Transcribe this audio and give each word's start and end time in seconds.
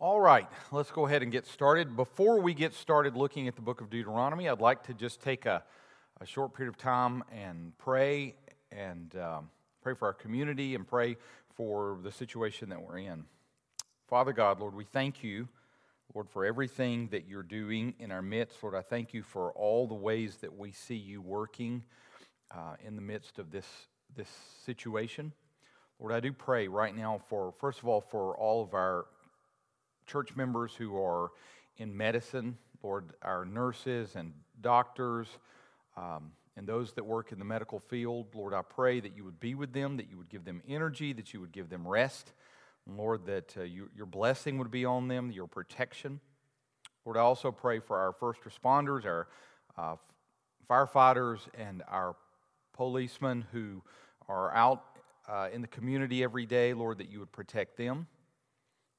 All 0.00 0.20
right, 0.20 0.46
let's 0.70 0.92
go 0.92 1.06
ahead 1.08 1.24
and 1.24 1.32
get 1.32 1.44
started. 1.44 1.96
Before 1.96 2.38
we 2.38 2.54
get 2.54 2.72
started 2.72 3.16
looking 3.16 3.48
at 3.48 3.56
the 3.56 3.62
book 3.62 3.80
of 3.80 3.90
Deuteronomy, 3.90 4.48
I'd 4.48 4.60
like 4.60 4.84
to 4.84 4.94
just 4.94 5.20
take 5.20 5.44
a, 5.44 5.64
a 6.20 6.24
short 6.24 6.54
period 6.54 6.68
of 6.68 6.78
time 6.78 7.24
and 7.32 7.76
pray 7.78 8.36
and 8.70 9.12
um, 9.16 9.50
pray 9.82 9.94
for 9.94 10.06
our 10.06 10.12
community 10.12 10.76
and 10.76 10.86
pray 10.86 11.16
for 11.56 11.98
the 12.04 12.12
situation 12.12 12.68
that 12.68 12.80
we're 12.80 12.98
in. 12.98 13.24
Father 14.06 14.32
God, 14.32 14.60
Lord, 14.60 14.76
we 14.76 14.84
thank 14.84 15.24
you, 15.24 15.48
Lord, 16.14 16.30
for 16.30 16.44
everything 16.44 17.08
that 17.08 17.26
you're 17.26 17.42
doing 17.42 17.94
in 17.98 18.12
our 18.12 18.22
midst. 18.22 18.62
Lord, 18.62 18.76
I 18.76 18.82
thank 18.82 19.12
you 19.12 19.24
for 19.24 19.50
all 19.54 19.88
the 19.88 19.94
ways 19.94 20.36
that 20.42 20.56
we 20.56 20.70
see 20.70 20.94
you 20.94 21.20
working 21.20 21.82
uh, 22.52 22.76
in 22.86 22.94
the 22.94 23.02
midst 23.02 23.40
of 23.40 23.50
this, 23.50 23.66
this 24.14 24.30
situation. 24.64 25.32
Lord, 25.98 26.12
I 26.12 26.20
do 26.20 26.32
pray 26.32 26.68
right 26.68 26.96
now 26.96 27.20
for, 27.26 27.52
first 27.58 27.80
of 27.80 27.88
all, 27.88 28.00
for 28.00 28.36
all 28.36 28.62
of 28.62 28.74
our 28.74 29.06
church 30.08 30.34
members 30.34 30.74
who 30.74 31.00
are 31.00 31.30
in 31.76 31.96
medicine, 31.96 32.56
Lord, 32.82 33.12
our 33.22 33.44
nurses 33.44 34.16
and 34.16 34.32
doctors, 34.60 35.28
um, 35.96 36.32
and 36.56 36.66
those 36.66 36.92
that 36.94 37.04
work 37.04 37.30
in 37.30 37.38
the 37.38 37.44
medical 37.44 37.78
field. 37.78 38.34
Lord, 38.34 38.54
I 38.54 38.62
pray 38.62 38.98
that 39.00 39.14
you 39.14 39.22
would 39.24 39.38
be 39.38 39.54
with 39.54 39.72
them, 39.72 39.98
that 39.98 40.10
you 40.10 40.16
would 40.16 40.30
give 40.30 40.44
them 40.44 40.62
energy, 40.66 41.12
that 41.12 41.32
you 41.32 41.40
would 41.40 41.52
give 41.52 41.68
them 41.68 41.86
rest. 41.86 42.32
Lord, 42.86 43.26
that 43.26 43.54
uh, 43.56 43.62
you, 43.62 43.90
your 43.94 44.06
blessing 44.06 44.58
would 44.58 44.70
be 44.70 44.84
on 44.84 45.08
them, 45.08 45.30
your 45.30 45.46
protection. 45.46 46.20
Lord, 47.04 47.18
I 47.18 47.20
also 47.20 47.52
pray 47.52 47.78
for 47.78 47.98
our 47.98 48.12
first 48.12 48.40
responders, 48.42 49.04
our 49.04 49.28
uh, 49.76 49.96
firefighters, 50.68 51.40
and 51.54 51.82
our 51.86 52.16
policemen 52.72 53.44
who 53.52 53.82
are 54.26 54.54
out 54.54 54.84
uh, 55.28 55.48
in 55.52 55.60
the 55.60 55.68
community 55.68 56.24
every 56.24 56.46
day. 56.46 56.72
Lord, 56.72 56.98
that 56.98 57.10
you 57.10 57.18
would 57.20 57.32
protect 57.32 57.76
them. 57.76 58.06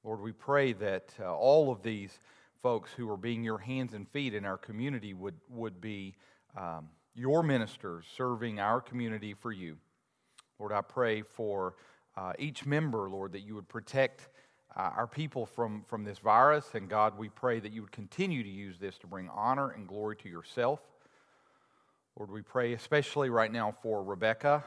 Lord, 0.04 0.22
we 0.22 0.32
pray 0.32 0.74
that 0.74 1.14
uh, 1.20 1.36
all 1.36 1.72
of 1.72 1.84
these 1.84 2.20
folks 2.62 2.92
who 2.96 3.10
are 3.12 3.18
being 3.18 3.44
your 3.44 3.58
hands 3.58 3.94
and 3.94 4.08
feet 4.08 4.34
in 4.34 4.46
our 4.46 4.58
community 4.58 5.14
would, 5.14 5.36
would 5.50 5.82
be 5.82 6.16
um, 6.58 6.88
your 7.16 7.44
ministers 7.44 8.06
serving 8.16 8.60
our 8.60 8.80
community 8.80 9.34
for 9.34 9.52
you. 9.52 9.78
Lord, 10.58 10.72
I 10.72 10.82
pray 10.82 11.22
for 11.22 11.76
uh, 12.16 12.34
each 12.40 12.66
member, 12.66 13.10
Lord, 13.10 13.34
that 13.34 13.42
you 13.42 13.56
would 13.56 13.68
protect 13.68 14.30
uh, 14.76 14.92
our 14.96 15.08
people 15.08 15.46
from, 15.46 15.84
from 15.88 16.04
this 16.04 16.20
virus. 16.20 16.66
And 16.74 16.90
God, 16.90 17.18
we 17.18 17.28
pray 17.30 17.60
that 17.60 17.74
you 17.74 17.82
would 17.82 17.92
continue 17.92 18.42
to 18.42 18.50
use 18.50 18.78
this 18.78 18.98
to 19.00 19.08
bring 19.08 19.30
honor 19.30 19.72
and 19.72 19.88
glory 19.88 20.16
to 20.18 20.30
yourself. 20.30 20.80
Lord, 22.18 22.32
we 22.32 22.42
pray 22.42 22.74
especially 22.74 23.30
right 23.30 23.52
now 23.52 23.74
for 23.82 24.04
Rebecca. 24.04 24.64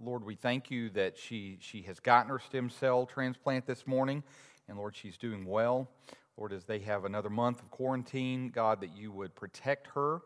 Lord, 0.00 0.24
we 0.24 0.36
thank 0.36 0.70
you 0.70 0.90
that 0.90 1.18
she, 1.18 1.58
she 1.60 1.82
has 1.82 1.98
gotten 1.98 2.30
her 2.30 2.38
stem 2.38 2.70
cell 2.70 3.04
transplant 3.04 3.66
this 3.66 3.84
morning, 3.84 4.22
and 4.68 4.78
Lord, 4.78 4.94
she's 4.94 5.16
doing 5.16 5.44
well. 5.44 5.90
Lord, 6.36 6.52
as 6.52 6.64
they 6.64 6.78
have 6.80 7.04
another 7.04 7.30
month 7.30 7.60
of 7.60 7.70
quarantine, 7.72 8.50
God, 8.50 8.80
that 8.82 8.96
you 8.96 9.10
would 9.10 9.34
protect 9.34 9.88
her. 9.94 10.20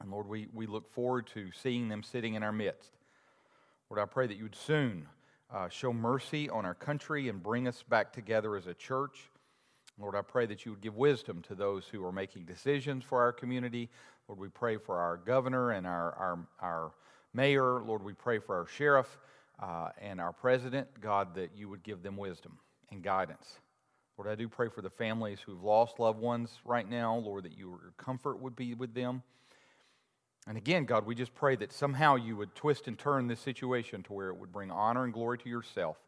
And 0.00 0.10
Lord, 0.10 0.26
we, 0.26 0.48
we 0.54 0.64
look 0.64 0.90
forward 0.94 1.26
to 1.34 1.50
seeing 1.52 1.88
them 1.88 2.02
sitting 2.02 2.34
in 2.34 2.42
our 2.42 2.52
midst. 2.52 2.92
Lord, 3.90 4.00
I 4.00 4.06
pray 4.06 4.26
that 4.26 4.38
you 4.38 4.44
would 4.44 4.56
soon 4.56 5.06
uh, 5.52 5.68
show 5.68 5.92
mercy 5.92 6.48
on 6.48 6.64
our 6.64 6.74
country 6.74 7.28
and 7.28 7.42
bring 7.42 7.68
us 7.68 7.84
back 7.86 8.14
together 8.14 8.56
as 8.56 8.66
a 8.66 8.74
church. 8.74 9.28
Lord, 9.98 10.14
I 10.14 10.22
pray 10.22 10.46
that 10.46 10.64
you 10.64 10.72
would 10.72 10.80
give 10.80 10.96
wisdom 10.96 11.42
to 11.48 11.54
those 11.54 11.86
who 11.86 12.02
are 12.02 12.12
making 12.12 12.46
decisions 12.46 13.04
for 13.04 13.20
our 13.20 13.32
community. 13.32 13.90
Lord, 14.26 14.38
we 14.40 14.48
pray 14.48 14.78
for 14.78 14.98
our 14.98 15.18
governor 15.18 15.72
and 15.72 15.86
our, 15.86 16.14
our, 16.14 16.38
our 16.62 16.92
mayor. 17.32 17.82
Lord, 17.82 18.02
we 18.02 18.12
pray 18.12 18.38
for 18.38 18.56
our 18.56 18.66
sheriff 18.66 19.18
uh, 19.60 19.90
and 20.00 20.20
our 20.20 20.32
president, 20.32 20.88
God, 21.00 21.34
that 21.34 21.50
you 21.56 21.68
would 21.68 21.82
give 21.82 22.02
them 22.02 22.16
wisdom 22.16 22.58
and 22.90 23.02
guidance. 23.02 23.58
Lord, 24.16 24.30
I 24.30 24.34
do 24.34 24.48
pray 24.48 24.68
for 24.68 24.82
the 24.82 24.90
families 24.90 25.38
who've 25.40 25.62
lost 25.62 26.00
loved 26.00 26.18
ones 26.18 26.58
right 26.64 26.88
now. 26.88 27.16
Lord, 27.16 27.44
that 27.44 27.56
your 27.56 27.92
comfort 27.96 28.40
would 28.40 28.56
be 28.56 28.74
with 28.74 28.94
them. 28.94 29.22
And 30.48 30.56
again, 30.56 30.86
God, 30.86 31.06
we 31.06 31.14
just 31.14 31.34
pray 31.34 31.56
that 31.56 31.72
somehow 31.72 32.16
you 32.16 32.36
would 32.36 32.54
twist 32.54 32.88
and 32.88 32.98
turn 32.98 33.28
this 33.28 33.40
situation 33.40 34.02
to 34.04 34.12
where 34.12 34.30
it 34.30 34.36
would 34.36 34.52
bring 34.52 34.70
honor 34.70 35.04
and 35.04 35.12
glory 35.12 35.38
to 35.38 35.48
yourself. 35.48 35.98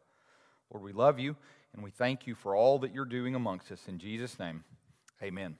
Lord, 0.71 0.83
we 0.83 0.93
love 0.93 1.19
you 1.19 1.35
and 1.73 1.83
we 1.83 1.91
thank 1.91 2.27
you 2.27 2.35
for 2.35 2.55
all 2.55 2.79
that 2.79 2.93
you're 2.93 3.05
doing 3.05 3.35
amongst 3.35 3.71
us. 3.71 3.81
In 3.87 3.99
Jesus' 3.99 4.39
name, 4.39 4.63
amen. 5.21 5.57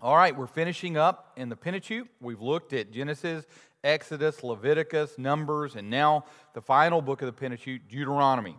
All 0.00 0.16
right, 0.16 0.36
we're 0.36 0.46
finishing 0.46 0.96
up 0.96 1.32
in 1.36 1.48
the 1.48 1.56
Pentateuch. 1.56 2.06
We've 2.20 2.40
looked 2.40 2.72
at 2.72 2.92
Genesis, 2.92 3.44
Exodus, 3.82 4.44
Leviticus, 4.44 5.18
Numbers, 5.18 5.74
and 5.74 5.90
now 5.90 6.24
the 6.54 6.60
final 6.60 7.02
book 7.02 7.20
of 7.20 7.26
the 7.26 7.32
Pentateuch, 7.32 7.80
Deuteronomy. 7.88 8.56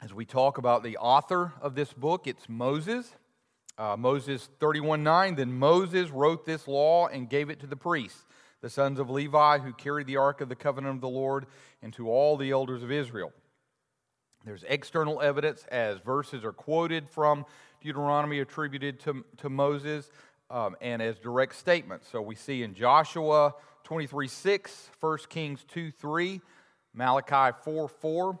As 0.00 0.14
we 0.14 0.24
talk 0.24 0.56
about 0.56 0.82
the 0.82 0.96
author 0.96 1.52
of 1.60 1.74
this 1.74 1.92
book, 1.92 2.26
it's 2.26 2.48
Moses. 2.48 3.14
Uh, 3.76 3.94
Moses 3.98 4.48
31 4.58 5.02
9. 5.02 5.34
Then 5.34 5.52
Moses 5.52 6.08
wrote 6.08 6.46
this 6.46 6.66
law 6.66 7.06
and 7.08 7.28
gave 7.28 7.50
it 7.50 7.60
to 7.60 7.66
the 7.66 7.76
priests, 7.76 8.24
the 8.62 8.70
sons 8.70 8.98
of 8.98 9.10
Levi, 9.10 9.58
who 9.58 9.74
carried 9.74 10.06
the 10.06 10.16
ark 10.16 10.40
of 10.40 10.48
the 10.48 10.56
covenant 10.56 10.94
of 10.94 11.00
the 11.02 11.08
Lord, 11.10 11.44
and 11.82 11.92
to 11.92 12.08
all 12.08 12.38
the 12.38 12.52
elders 12.52 12.82
of 12.82 12.90
Israel. 12.90 13.34
There's 14.44 14.64
external 14.68 15.22
evidence 15.22 15.64
as 15.70 15.98
verses 16.00 16.44
are 16.44 16.52
quoted 16.52 17.08
from 17.08 17.46
Deuteronomy 17.80 18.40
attributed 18.40 19.00
to, 19.00 19.24
to 19.38 19.48
Moses 19.48 20.10
um, 20.50 20.76
and 20.82 21.00
as 21.00 21.18
direct 21.18 21.54
statements. 21.54 22.08
So 22.10 22.20
we 22.20 22.34
see 22.34 22.62
in 22.62 22.74
Joshua 22.74 23.54
23 23.84 24.28
6, 24.28 24.90
1 25.00 25.18
Kings 25.30 25.64
2 25.68 25.90
3, 25.90 26.40
Malachi 26.92 27.56
4 27.64 27.88
4, 27.88 28.38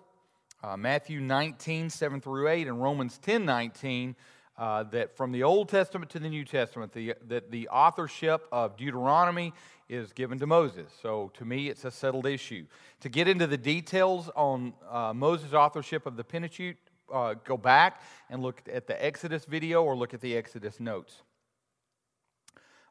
uh, 0.62 0.76
Matthew 0.76 1.20
19 1.20 1.88
7 1.88 2.20
through 2.20 2.48
8, 2.48 2.68
and 2.68 2.82
Romans 2.82 3.16
10 3.18 3.46
19. 3.46 4.14
Uh, 4.56 4.84
that 4.84 5.16
from 5.16 5.32
the 5.32 5.42
Old 5.42 5.68
Testament 5.68 6.08
to 6.12 6.20
the 6.20 6.28
New 6.28 6.44
Testament, 6.44 6.92
the, 6.92 7.14
that 7.26 7.50
the 7.50 7.68
authorship 7.68 8.46
of 8.52 8.76
Deuteronomy 8.76 9.52
is 9.88 10.12
given 10.12 10.38
to 10.38 10.46
Moses. 10.46 10.92
So 11.02 11.32
to 11.34 11.44
me, 11.44 11.68
it's 11.68 11.84
a 11.84 11.90
settled 11.90 12.24
issue. 12.24 12.66
To 13.00 13.08
get 13.08 13.26
into 13.26 13.48
the 13.48 13.56
details 13.56 14.30
on 14.36 14.72
uh, 14.88 15.12
Moses' 15.12 15.52
authorship 15.52 16.06
of 16.06 16.16
the 16.16 16.22
Pentateuch, 16.22 16.76
uh, 17.12 17.34
go 17.44 17.56
back 17.56 18.00
and 18.30 18.42
look 18.42 18.62
at 18.72 18.86
the 18.86 19.04
Exodus 19.04 19.44
video 19.44 19.82
or 19.82 19.96
look 19.96 20.14
at 20.14 20.20
the 20.20 20.36
Exodus 20.36 20.78
notes. 20.78 21.22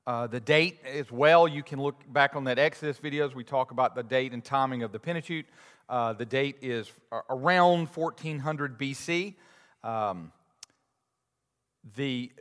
Uh, 0.06 0.28
the 0.28 0.40
date 0.40 0.80
as 0.85 1.12
well, 1.12 1.47
you 1.47 1.63
can 1.63 1.81
look 1.81 2.03
back 2.12 2.35
on 2.35 2.44
that 2.44 2.59
Exodus 2.59 2.97
video 2.97 3.25
as 3.25 3.34
we 3.34 3.44
talk 3.44 3.72
about 3.72 3.95
the 3.95 4.03
date 4.03 4.34
and 4.34 4.44
timing 4.44 4.84
of 4.84 4.91
the 4.91 5.00
Pentateuch. 5.00 5.45
Uh, 5.88 6.12
the 6.12 6.25
date 6.25 6.57
is 6.62 6.91
around 7.30 7.88
1400 7.88 8.78
BC. 8.78 9.35
Um, 9.81 10.31
the, 11.95 12.31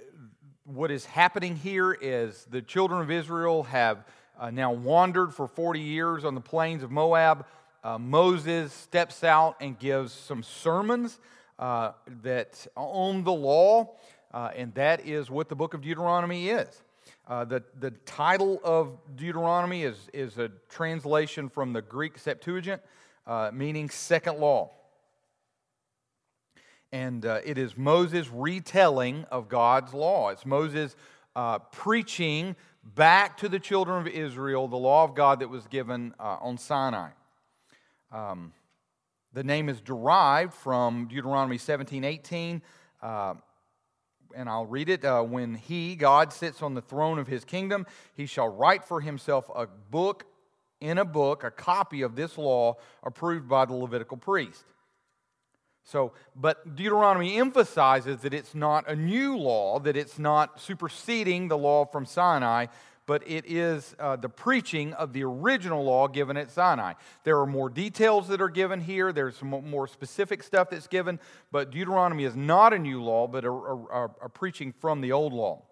what 0.65 0.91
is 0.91 1.05
happening 1.05 1.57
here 1.57 1.93
is 1.93 2.47
the 2.51 2.63
children 2.63 3.01
of 3.01 3.11
Israel 3.11 3.65
have 3.65 4.05
uh, 4.39 4.51
now 4.51 4.73
wandered 4.73 5.35
for 5.35 5.47
40 5.47 5.81
years 5.81 6.25
on 6.25 6.35
the 6.35 6.41
plains 6.41 6.83
of 6.83 6.91
Moab. 6.91 7.47
Uh, 7.85 7.99
Moses 7.99 8.73
steps 8.73 9.25
out 9.25 9.57
and 9.61 9.79
gives 9.79 10.13
some 10.13 10.43
sermons 10.43 11.19
uh, 11.59 11.93
that 12.23 12.67
own 12.77 13.25
the 13.25 13.33
law, 13.33 13.97
uh, 14.33 14.51
and 14.57 14.73
that 14.75 15.07
is 15.07 15.31
what 15.31 15.49
the 15.49 15.57
book 15.57 15.75
of 15.75 15.83
Deuteronomy 15.83 16.49
is. 16.49 16.83
Uh, 17.27 17.45
the, 17.45 17.63
the 17.79 17.91
title 18.05 18.61
of 18.65 18.99
Deuteronomy 19.17 19.83
is, 19.83 20.09
is 20.13 20.39
a 20.39 20.51
translation 20.69 21.49
from 21.49 21.73
the 21.73 21.83
Greek 21.83 22.19
Septuagint, 22.19 22.81
uh, 23.27 23.51
meaning 23.53 23.89
second 23.89 24.39
law. 24.39 24.71
And 26.93 27.25
uh, 27.25 27.41
it 27.45 27.57
is 27.57 27.77
Moses' 27.77 28.29
retelling 28.31 29.25
of 29.31 29.49
God's 29.49 29.95
law. 29.95 30.29
It's 30.29 30.45
Moses 30.45 30.95
uh, 31.35 31.59
preaching 31.59 32.55
back 32.85 33.39
to 33.39 33.49
the 33.49 33.59
children 33.59 34.07
of 34.07 34.09
Israel 34.09 34.69
the 34.69 34.77
law 34.77 35.05
of 35.05 35.15
God 35.15 35.41
that 35.41 35.49
was 35.49 35.67
given 35.67 36.15
on 36.19 36.59
Sinai. 36.59 37.11
Um, 38.11 38.53
the 39.33 39.43
name 39.43 39.71
is 39.71 39.81
derived 39.81 40.53
from 40.53 41.09
Deuteronomy 41.09 41.57
17 41.57 42.05
18. 42.05 42.63
Uh, 43.03 43.35
and 44.35 44.49
I'll 44.49 44.67
read 44.67 44.89
it. 44.89 45.05
Uh, 45.05 45.23
when 45.23 45.55
he, 45.55 45.97
God, 45.97 46.33
sits 46.33 46.63
on 46.63 46.75
the 46.75 46.83
throne 46.83 47.19
of 47.19 47.27
his 47.27 47.45
kingdom, 47.45 47.87
he 48.15 48.27
shall 48.27 48.49
write 48.49 48.85
for 48.85 49.01
himself 49.01 49.51
a 49.55 49.67
book 49.67 50.27
in 50.81 50.99
a 50.99 51.05
book, 51.05 51.45
a 51.45 51.51
copy 51.51 52.03
of 52.03 52.17
this 52.17 52.37
law 52.37 52.77
approved 53.03 53.49
by 53.49 53.65
the 53.65 53.75
Levitical 53.75 54.17
priest. 54.17 54.65
So, 55.85 56.13
but 56.37 56.77
Deuteronomy 56.77 57.39
emphasizes 57.39 58.21
that 58.21 58.33
it's 58.33 58.55
not 58.55 58.89
a 58.89 58.95
new 58.95 59.37
law, 59.37 59.81
that 59.81 59.97
it's 59.97 60.19
not 60.19 60.61
superseding 60.61 61.49
the 61.49 61.59
law 61.59 61.85
from 61.85 62.07
Sinai, 62.07 62.67
but 63.07 63.23
it 63.27 63.45
is 63.47 63.97
uh, 63.99 64.17
the 64.17 64.29
preaching 64.29 64.93
of 64.95 65.13
the 65.13 65.25
original 65.25 65.85
law 65.85 66.07
given 66.07 66.37
at 66.37 66.51
Sinai. 66.51 66.95
There 67.25 67.41
are 67.41 67.47
more 67.47 67.69
details 67.69 68.29
that 68.29 68.41
are 68.41 68.49
given 68.49 68.81
here, 68.81 69.13
there's 69.13 69.37
some 69.37 69.49
more 69.49 69.89
specific 69.89 70.43
stuff 70.43 70.71
that's 70.71 70.87
given, 70.87 71.19
but 71.51 71.71
Deuteronomy 71.71 72.25
is 72.25 72.37
not 72.37 72.73
a 72.73 72.79
new 72.79 73.03
law, 73.03 73.27
but 73.27 73.45
a, 73.45 73.51
a, 73.51 74.11
a 74.23 74.29
preaching 74.29 74.73
from 74.73 75.01
the 75.01 75.13
old 75.13 75.33
law. 75.33 75.63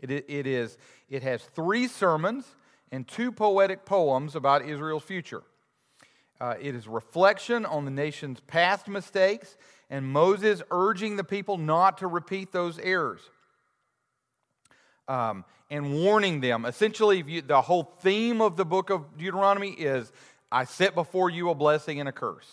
It, 0.00 0.10
it, 0.10 0.46
is, 0.46 0.76
it 1.08 1.22
has 1.22 1.44
three 1.44 1.86
sermons 1.86 2.44
and 2.90 3.06
two 3.06 3.30
poetic 3.30 3.84
poems 3.84 4.34
about 4.34 4.64
Israel's 4.64 5.04
future. 5.04 5.44
Uh, 6.42 6.54
it 6.60 6.74
is 6.74 6.88
reflection 6.88 7.64
on 7.64 7.84
the 7.84 7.90
nation's 7.92 8.40
past 8.40 8.88
mistakes 8.88 9.56
and 9.88 10.04
Moses 10.04 10.60
urging 10.72 11.14
the 11.14 11.22
people 11.22 11.56
not 11.56 11.98
to 11.98 12.08
repeat 12.08 12.50
those 12.50 12.80
errors 12.80 13.20
um, 15.06 15.44
and 15.70 15.94
warning 15.94 16.40
them. 16.40 16.64
Essentially, 16.64 17.22
you, 17.24 17.42
the 17.42 17.62
whole 17.62 17.84
theme 18.00 18.40
of 18.40 18.56
the 18.56 18.64
book 18.64 18.90
of 18.90 19.16
Deuteronomy 19.16 19.70
is 19.70 20.10
I 20.50 20.64
set 20.64 20.96
before 20.96 21.30
you 21.30 21.48
a 21.48 21.54
blessing 21.54 22.00
and 22.00 22.08
a 22.08 22.12
curse. 22.12 22.50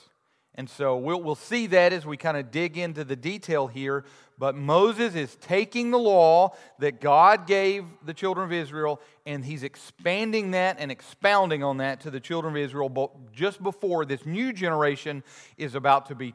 And 0.54 0.70
so 0.70 0.96
we'll, 0.96 1.24
we'll 1.24 1.34
see 1.34 1.66
that 1.68 1.92
as 1.92 2.06
we 2.06 2.16
kind 2.16 2.38
of 2.38 2.52
dig 2.52 2.78
into 2.78 3.04
the 3.04 3.16
detail 3.16 3.66
here. 3.66 4.06
But 4.40 4.56
Moses 4.56 5.16
is 5.16 5.36
taking 5.36 5.92
the 5.92 6.00
law 6.00 6.56
that 6.80 7.02
God 7.02 7.46
gave 7.46 7.84
the 8.06 8.14
children 8.14 8.46
of 8.46 8.54
Israel 8.54 9.02
and 9.26 9.44
he's 9.44 9.64
expanding 9.64 10.52
that 10.52 10.78
and 10.80 10.90
expounding 10.90 11.62
on 11.62 11.78
that 11.78 12.00
to 12.02 12.10
the 12.10 12.22
children 12.22 12.54
of 12.54 12.58
Israel 12.58 13.20
just 13.34 13.62
before 13.62 14.06
this 14.06 14.26
new 14.26 14.54
generation 14.54 15.24
is 15.58 15.76
about 15.76 16.06
to 16.06 16.16
be 16.16 16.34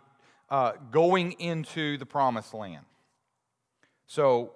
uh, 0.51 0.73
going 0.91 1.33
into 1.41 1.97
the 1.97 2.05
promised 2.05 2.53
land. 2.53 2.85
So, 4.07 4.53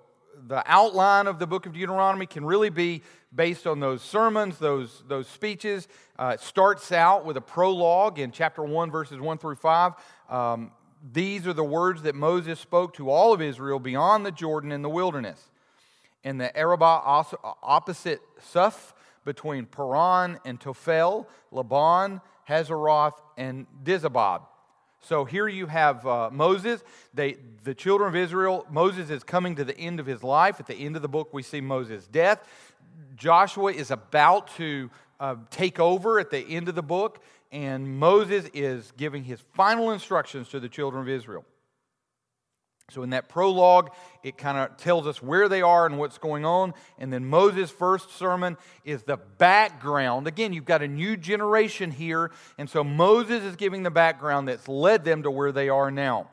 the 0.47 0.63
outline 0.67 1.27
of 1.27 1.41
the 1.41 1.47
book 1.49 1.67
of 1.67 1.73
Deuteronomy 1.73 2.27
can 2.27 2.45
really 2.45 2.71
be 2.71 3.03
based 3.35 3.67
on 3.67 3.81
those 3.81 4.03
sermons, 4.03 4.59
those, 4.59 5.03
those 5.09 5.27
speeches. 5.27 5.89
Uh, 6.17 6.33
it 6.35 6.41
starts 6.41 6.93
out 6.93 7.25
with 7.25 7.37
a 7.37 7.41
prologue 7.41 8.21
in 8.21 8.31
chapter 8.31 8.63
1, 8.63 8.91
verses 8.91 9.19
1 9.19 9.39
through 9.39 9.57
5. 9.57 9.93
Um, 10.29 10.71
these 11.13 11.47
are 11.47 11.53
the 11.53 11.65
words 11.65 12.03
that 12.03 12.15
Moses 12.15 12.59
spoke 12.59 12.95
to 12.95 13.11
all 13.11 13.33
of 13.33 13.41
Israel 13.41 13.79
beyond 13.79 14.27
the 14.27 14.33
Jordan 14.33 14.73
in 14.73 14.83
the 14.83 14.91
wilderness. 14.91 15.51
In 16.25 16.39
the 16.39 16.57
Arabah 16.57 17.25
opposite 17.63 18.21
Suph, 18.41 18.93
between 19.25 19.67
Paran 19.67 20.39
and 20.47 20.59
Tophel, 20.59 21.27
Laban, 21.53 22.21
Hazeroth, 22.49 23.13
and 23.37 23.67
Dizahab. 23.85 24.41
So 25.01 25.27
here 25.27 25.47
you 25.47 25.67
have 25.67 26.07
uh, 26.07 26.31
Moses, 26.33 26.83
they, 27.15 27.37
the 27.63 27.75
children 27.75 28.09
of 28.09 28.17
Israel. 28.17 28.67
Moses 28.71 29.11
is 29.11 29.23
coming 29.23 29.55
to 29.57 29.65
the 29.65 29.79
end 29.79 30.01
of 30.01 30.07
his 30.07 30.23
life. 30.23 30.59
At 30.59 30.67
the 30.67 30.75
end 30.75 30.97
of 30.97 31.03
the 31.03 31.09
book, 31.09 31.29
we 31.33 31.43
see 31.43 31.61
Moses' 31.61 32.07
death. 32.07 32.43
Joshua 33.17 33.73
is 33.73 33.91
about 33.91 34.49
to 34.57 34.91
uh, 35.21 35.37
take 35.51 35.79
over 35.79 36.19
at 36.19 36.31
the 36.31 36.41
end 36.41 36.69
of 36.69 36.75
the 36.75 36.83
book, 36.83 37.23
and 37.51 37.99
Moses 37.99 38.49
is 38.53 38.93
giving 38.97 39.25
his 39.25 39.41
final 39.55 39.91
instructions 39.91 40.49
to 40.51 40.61
the 40.61 40.69
children 40.69 41.03
of 41.03 41.09
Israel. 41.09 41.45
So, 42.91 43.03
in 43.03 43.11
that 43.11 43.29
prologue, 43.29 43.91
it 44.23 44.39
kind 44.39 44.57
of 44.57 44.79
tells 44.79 45.07
us 45.07 45.23
where 45.23 45.47
they 45.51 45.61
are 45.61 45.85
and 45.85 45.99
what's 45.99 46.17
going 46.17 46.47
on. 46.47 46.73
And 46.99 47.13
then 47.13 47.27
Moses' 47.27 47.71
first 47.71 48.17
sermon 48.17 48.57
is 48.83 49.03
the 49.03 49.19
background. 49.19 50.27
Again, 50.27 50.55
you've 50.55 50.65
got 50.65 50.83
a 50.83 50.89
new 50.89 51.15
generation 51.15 51.91
here. 51.91 52.31
And 52.57 52.69
so 52.69 52.83
Moses 52.83 53.43
is 53.43 53.57
giving 53.57 53.83
the 53.83 53.91
background 53.91 54.49
that's 54.49 54.69
led 54.69 55.05
them 55.05 55.23
to 55.25 55.31
where 55.31 55.53
they 55.53 55.69
are 55.69 55.91
now. 55.91 56.31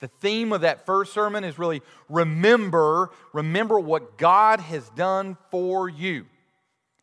The 0.00 0.08
theme 0.08 0.52
of 0.52 0.62
that 0.62 0.84
first 0.84 1.12
sermon 1.12 1.44
is 1.44 1.60
really 1.60 1.80
remember, 2.08 3.10
remember 3.32 3.78
what 3.78 4.18
God 4.18 4.58
has 4.58 4.88
done 4.90 5.36
for 5.52 5.88
you. 5.88 6.26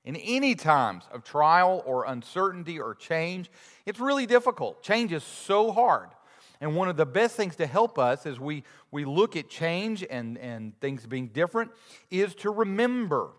In 0.04 0.16
any 0.16 0.56
times 0.56 1.04
of 1.12 1.24
trial 1.24 1.84
or 1.86 2.06
uncertainty 2.06 2.80
or 2.80 2.96
change, 2.96 3.52
it's 3.86 4.00
really 4.00 4.26
difficult. 4.26 4.82
Change 4.82 5.12
is 5.14 5.24
so 5.24 5.72
hard. 5.72 6.10
And 6.60 6.76
one 6.76 6.90
of 6.90 6.98
the 6.98 7.06
best 7.06 7.36
things 7.36 7.56
to 7.58 7.68
help 7.68 7.98
us 7.98 8.26
as 8.26 8.40
we, 8.40 8.64
we 8.92 9.06
look 9.06 9.36
at 9.36 9.50
change 9.50 10.06
and, 10.08 10.38
and 10.38 10.80
things 10.80 11.06
being 11.06 11.28
different 11.28 11.72
is 12.10 12.36
to 12.36 12.52
remember. 12.52 13.30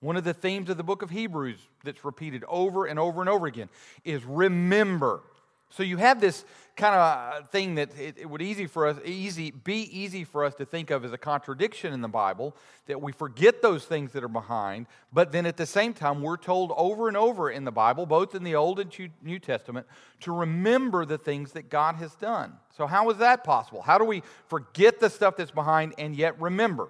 One 0.00 0.16
of 0.16 0.22
the 0.22 0.34
themes 0.34 0.70
of 0.70 0.76
the 0.76 0.84
book 0.84 1.02
of 1.02 1.10
Hebrews 1.10 1.58
that's 1.84 2.04
repeated 2.04 2.44
over 2.46 2.86
and 2.86 2.98
over 2.98 3.20
and 3.20 3.28
over 3.28 3.46
again 3.46 3.68
is 4.04 4.24
remember. 4.24 5.22
So 5.70 5.82
you 5.82 5.96
have 5.96 6.20
this 6.20 6.44
kind 6.78 6.94
of 6.94 7.50
thing 7.50 7.74
that 7.74 7.90
it, 7.98 8.16
it, 8.18 8.30
would 8.30 8.40
easy 8.40 8.66
for 8.66 8.86
us 8.86 8.96
easy 9.04 9.50
be 9.50 9.82
easy 9.92 10.24
for 10.24 10.44
us 10.44 10.54
to 10.54 10.64
think 10.64 10.90
of 10.90 11.04
as 11.04 11.12
a 11.12 11.18
contradiction 11.18 11.92
in 11.92 12.00
the 12.00 12.08
Bible 12.08 12.56
that 12.86 13.02
we 13.02 13.12
forget 13.12 13.60
those 13.60 13.84
things 13.84 14.12
that 14.12 14.24
are 14.24 14.28
behind, 14.28 14.86
but 15.12 15.32
then 15.32 15.44
at 15.44 15.56
the 15.56 15.66
same 15.66 15.92
time 15.92 16.22
we're 16.22 16.38
told 16.38 16.72
over 16.76 17.08
and 17.08 17.16
over 17.16 17.50
in 17.50 17.64
the 17.64 17.72
Bible, 17.72 18.06
both 18.06 18.34
in 18.34 18.44
the 18.44 18.54
Old 18.54 18.80
and 18.80 19.10
New 19.22 19.38
Testament, 19.38 19.86
to 20.20 20.32
remember 20.32 21.04
the 21.04 21.18
things 21.18 21.52
that 21.52 21.68
God 21.68 21.96
has 21.96 22.14
done. 22.14 22.54
So 22.76 22.86
how 22.86 23.10
is 23.10 23.18
that 23.18 23.44
possible? 23.44 23.82
How 23.82 23.98
do 23.98 24.04
we 24.04 24.22
forget 24.46 25.00
the 25.00 25.10
stuff 25.10 25.36
that's 25.36 25.50
behind 25.50 25.94
and 25.98 26.16
yet 26.16 26.40
remember? 26.40 26.88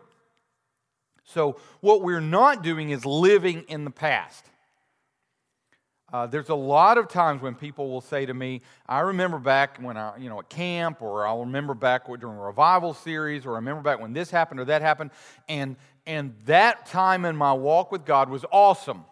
So 1.24 1.58
what 1.80 2.02
we're 2.02 2.20
not 2.20 2.62
doing 2.62 2.90
is 2.90 3.04
living 3.04 3.64
in 3.68 3.84
the 3.84 3.90
past. 3.90 4.44
Uh, 6.10 6.26
there's 6.26 6.48
a 6.48 6.54
lot 6.54 6.96
of 6.96 7.06
times 7.08 7.42
when 7.42 7.54
people 7.54 7.90
will 7.90 8.00
say 8.00 8.24
to 8.24 8.32
me, 8.32 8.62
I 8.86 9.00
remember 9.00 9.38
back 9.38 9.76
when 9.78 9.98
I, 9.98 10.16
you 10.16 10.30
know, 10.30 10.38
at 10.38 10.48
camp, 10.48 11.02
or 11.02 11.26
I'll 11.26 11.40
remember 11.40 11.74
back 11.74 12.06
during 12.06 12.38
a 12.38 12.40
revival 12.40 12.94
series, 12.94 13.44
or 13.44 13.52
I 13.52 13.56
remember 13.56 13.82
back 13.82 14.00
when 14.00 14.14
this 14.14 14.30
happened 14.30 14.58
or 14.60 14.64
that 14.66 14.80
happened, 14.80 15.10
and, 15.50 15.76
and 16.06 16.34
that 16.46 16.86
time 16.86 17.26
in 17.26 17.36
my 17.36 17.52
walk 17.52 17.92
with 17.92 18.06
God 18.06 18.30
was 18.30 18.46
awesome. 18.50 19.04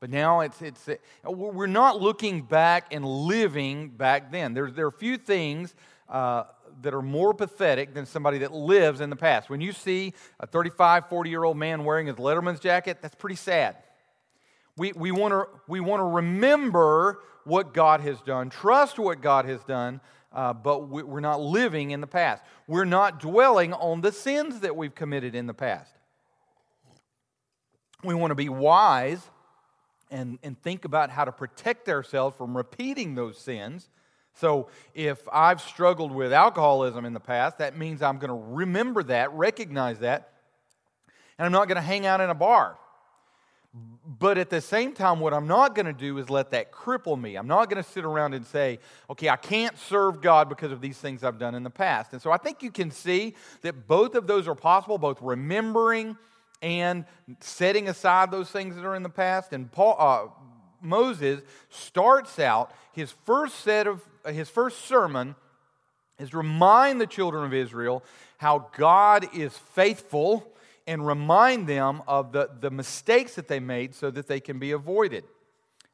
But 0.00 0.10
now 0.10 0.40
it's, 0.40 0.60
it's, 0.60 0.88
we're 1.24 1.66
not 1.66 2.00
looking 2.00 2.42
back 2.42 2.92
and 2.92 3.04
living 3.04 3.90
back 3.90 4.32
then. 4.32 4.54
There's, 4.54 4.74
there 4.74 4.86
are 4.86 4.92
few 4.92 5.18
things 5.18 5.74
uh, 6.08 6.44
that 6.82 6.94
are 6.94 7.02
more 7.02 7.32
pathetic 7.32 7.94
than 7.94 8.06
somebody 8.06 8.38
that 8.38 8.52
lives 8.52 9.00
in 9.00 9.10
the 9.10 9.16
past. 9.16 9.50
When 9.50 9.60
you 9.60 9.72
see 9.72 10.14
a 10.40 10.46
35, 10.48 11.08
40 11.08 11.30
year 11.30 11.44
old 11.44 11.56
man 11.56 11.84
wearing 11.84 12.08
his 12.08 12.16
Letterman's 12.16 12.60
jacket, 12.60 12.98
that's 13.00 13.14
pretty 13.14 13.36
sad. 13.36 13.76
We, 14.78 14.92
we 14.92 15.10
want 15.10 15.32
to 15.32 15.46
we 15.66 15.80
wanna 15.80 16.06
remember 16.06 17.20
what 17.44 17.74
God 17.74 18.00
has 18.00 18.20
done, 18.20 18.50
trust 18.50 18.98
what 18.98 19.20
God 19.20 19.44
has 19.44 19.62
done, 19.64 20.00
uh, 20.32 20.52
but 20.52 20.88
we, 20.88 21.02
we're 21.02 21.20
not 21.20 21.40
living 21.40 21.90
in 21.90 22.00
the 22.00 22.06
past. 22.06 22.42
We're 22.66 22.84
not 22.84 23.20
dwelling 23.20 23.72
on 23.72 24.02
the 24.02 24.12
sins 24.12 24.60
that 24.60 24.76
we've 24.76 24.94
committed 24.94 25.34
in 25.34 25.46
the 25.46 25.54
past. 25.54 25.92
We 28.04 28.14
want 28.14 28.30
to 28.30 28.36
be 28.36 28.48
wise 28.48 29.22
and, 30.10 30.38
and 30.42 30.60
think 30.62 30.84
about 30.84 31.10
how 31.10 31.24
to 31.24 31.32
protect 31.32 31.88
ourselves 31.88 32.36
from 32.36 32.56
repeating 32.56 33.14
those 33.14 33.38
sins. 33.38 33.88
So, 34.34 34.68
if 34.94 35.20
I've 35.32 35.60
struggled 35.60 36.12
with 36.12 36.32
alcoholism 36.32 37.04
in 37.04 37.12
the 37.12 37.20
past, 37.20 37.58
that 37.58 37.76
means 37.76 38.02
I'm 38.02 38.18
going 38.18 38.28
to 38.28 38.54
remember 38.54 39.02
that, 39.04 39.32
recognize 39.32 39.98
that, 39.98 40.32
and 41.38 41.46
I'm 41.46 41.50
not 41.50 41.66
going 41.66 41.76
to 41.76 41.82
hang 41.82 42.06
out 42.06 42.20
in 42.20 42.30
a 42.30 42.34
bar. 42.34 42.78
But 44.18 44.38
at 44.38 44.50
the 44.50 44.60
same 44.60 44.94
time, 44.94 45.20
what 45.20 45.32
I'm 45.32 45.46
not 45.46 45.74
going 45.74 45.86
to 45.86 45.92
do 45.92 46.18
is 46.18 46.28
let 46.28 46.50
that 46.50 46.72
cripple 46.72 47.20
me. 47.20 47.36
I'm 47.36 47.46
not 47.46 47.70
going 47.70 47.82
to 47.82 47.88
sit 47.88 48.04
around 48.04 48.34
and 48.34 48.44
say, 48.44 48.80
okay, 49.10 49.28
I 49.28 49.36
can't 49.36 49.78
serve 49.78 50.20
God 50.20 50.48
because 50.48 50.72
of 50.72 50.80
these 50.80 50.98
things 50.98 51.22
I've 51.22 51.38
done 51.38 51.54
in 51.54 51.62
the 51.62 51.70
past. 51.70 52.12
And 52.12 52.22
so 52.22 52.32
I 52.32 52.36
think 52.38 52.62
you 52.62 52.70
can 52.70 52.90
see 52.90 53.34
that 53.62 53.86
both 53.86 54.14
of 54.14 54.26
those 54.26 54.48
are 54.48 54.54
possible, 54.54 54.98
both 54.98 55.20
remembering 55.22 56.16
and 56.62 57.04
setting 57.40 57.88
aside 57.88 58.30
those 58.30 58.50
things 58.50 58.74
that 58.76 58.84
are 58.84 58.96
in 58.96 59.02
the 59.02 59.08
past. 59.08 59.52
And 59.52 59.70
Paul, 59.70 59.96
uh, 59.98 60.28
Moses 60.80 61.42
starts 61.68 62.38
out 62.38 62.72
his 62.92 63.12
first 63.24 63.60
set 63.60 63.86
of 63.86 64.02
his 64.26 64.48
first 64.48 64.84
sermon 64.86 65.36
is 66.18 66.30
to 66.30 66.38
remind 66.38 67.00
the 67.00 67.06
children 67.06 67.44
of 67.44 67.54
Israel 67.54 68.02
how 68.38 68.70
God 68.76 69.28
is 69.34 69.56
faithful 69.56 70.52
and 70.88 71.06
remind 71.06 71.66
them 71.66 72.02
of 72.08 72.32
the, 72.32 72.48
the 72.60 72.70
mistakes 72.70 73.34
that 73.34 73.46
they 73.46 73.60
made 73.60 73.94
so 73.94 74.10
that 74.10 74.26
they 74.26 74.40
can 74.40 74.58
be 74.58 74.72
avoided. 74.72 75.22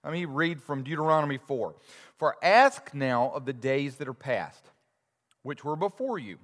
Let 0.05 0.13
me 0.13 0.25
read 0.25 0.63
from 0.63 0.85
Deuteronomy 0.85 1.37
4. 1.37 1.75
For 2.17 2.37
ask 2.43 2.95
now 2.95 3.31
of 3.31 3.45
the 3.45 3.53
days 3.53 3.97
that 3.97 4.07
are 4.07 4.15
past, 4.15 4.71
which 5.43 5.65
were 5.65 5.75
before 5.75 6.21
you, 6.21 6.39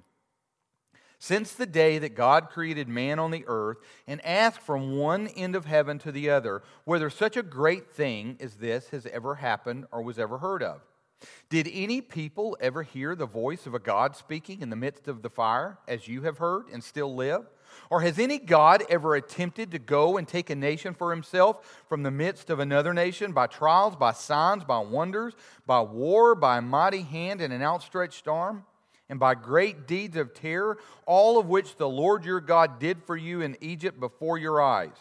since 1.17 1.53
the 1.53 1.65
day 1.65 1.97
that 1.99 2.13
God 2.13 2.49
created 2.49 2.89
man 2.89 3.19
on 3.19 3.31
the 3.31 3.45
earth, 3.47 3.77
and 4.05 4.23
ask 4.25 4.59
from 4.59 4.97
one 4.97 5.27
end 5.29 5.55
of 5.55 5.65
heaven 5.65 5.97
to 5.99 6.11
the 6.11 6.29
other 6.29 6.61
whether 6.83 7.09
such 7.09 7.37
a 7.37 7.43
great 7.43 7.89
thing 7.89 8.35
as 8.41 8.55
this 8.55 8.89
has 8.89 9.05
ever 9.05 9.35
happened 9.35 9.85
or 9.91 10.01
was 10.01 10.19
ever 10.19 10.39
heard 10.39 10.61
of. 10.61 10.81
Did 11.49 11.69
any 11.71 12.01
people 12.01 12.57
ever 12.59 12.83
hear 12.83 13.15
the 13.15 13.27
voice 13.27 13.65
of 13.65 13.73
a 13.73 13.79
God 13.79 14.17
speaking 14.17 14.61
in 14.61 14.69
the 14.69 14.75
midst 14.75 15.07
of 15.07 15.21
the 15.21 15.29
fire, 15.29 15.77
as 15.87 16.09
you 16.09 16.23
have 16.23 16.39
heard, 16.39 16.65
and 16.73 16.83
still 16.83 17.15
live? 17.15 17.45
Or 17.89 18.01
has 18.01 18.19
any 18.19 18.39
God 18.39 18.83
ever 18.89 19.15
attempted 19.15 19.71
to 19.71 19.79
go 19.79 20.17
and 20.17 20.27
take 20.27 20.49
a 20.49 20.55
nation 20.55 20.93
for 20.93 21.11
himself 21.11 21.83
from 21.87 22.03
the 22.03 22.11
midst 22.11 22.49
of 22.49 22.59
another 22.59 22.93
nation 22.93 23.31
by 23.31 23.47
trials, 23.47 23.95
by 23.95 24.13
signs, 24.13 24.63
by 24.63 24.79
wonders, 24.79 25.33
by 25.65 25.81
war, 25.81 26.35
by 26.35 26.57
a 26.57 26.61
mighty 26.61 27.01
hand 27.01 27.41
and 27.41 27.53
an 27.53 27.61
outstretched 27.61 28.27
arm, 28.27 28.65
and 29.09 29.19
by 29.19 29.35
great 29.35 29.87
deeds 29.87 30.15
of 30.15 30.33
terror, 30.33 30.77
all 31.05 31.37
of 31.37 31.47
which 31.47 31.75
the 31.75 31.89
Lord 31.89 32.23
your 32.23 32.39
God 32.39 32.79
did 32.79 33.03
for 33.03 33.17
you 33.17 33.41
in 33.41 33.57
Egypt 33.59 33.99
before 33.99 34.37
your 34.37 34.61
eyes? 34.61 34.95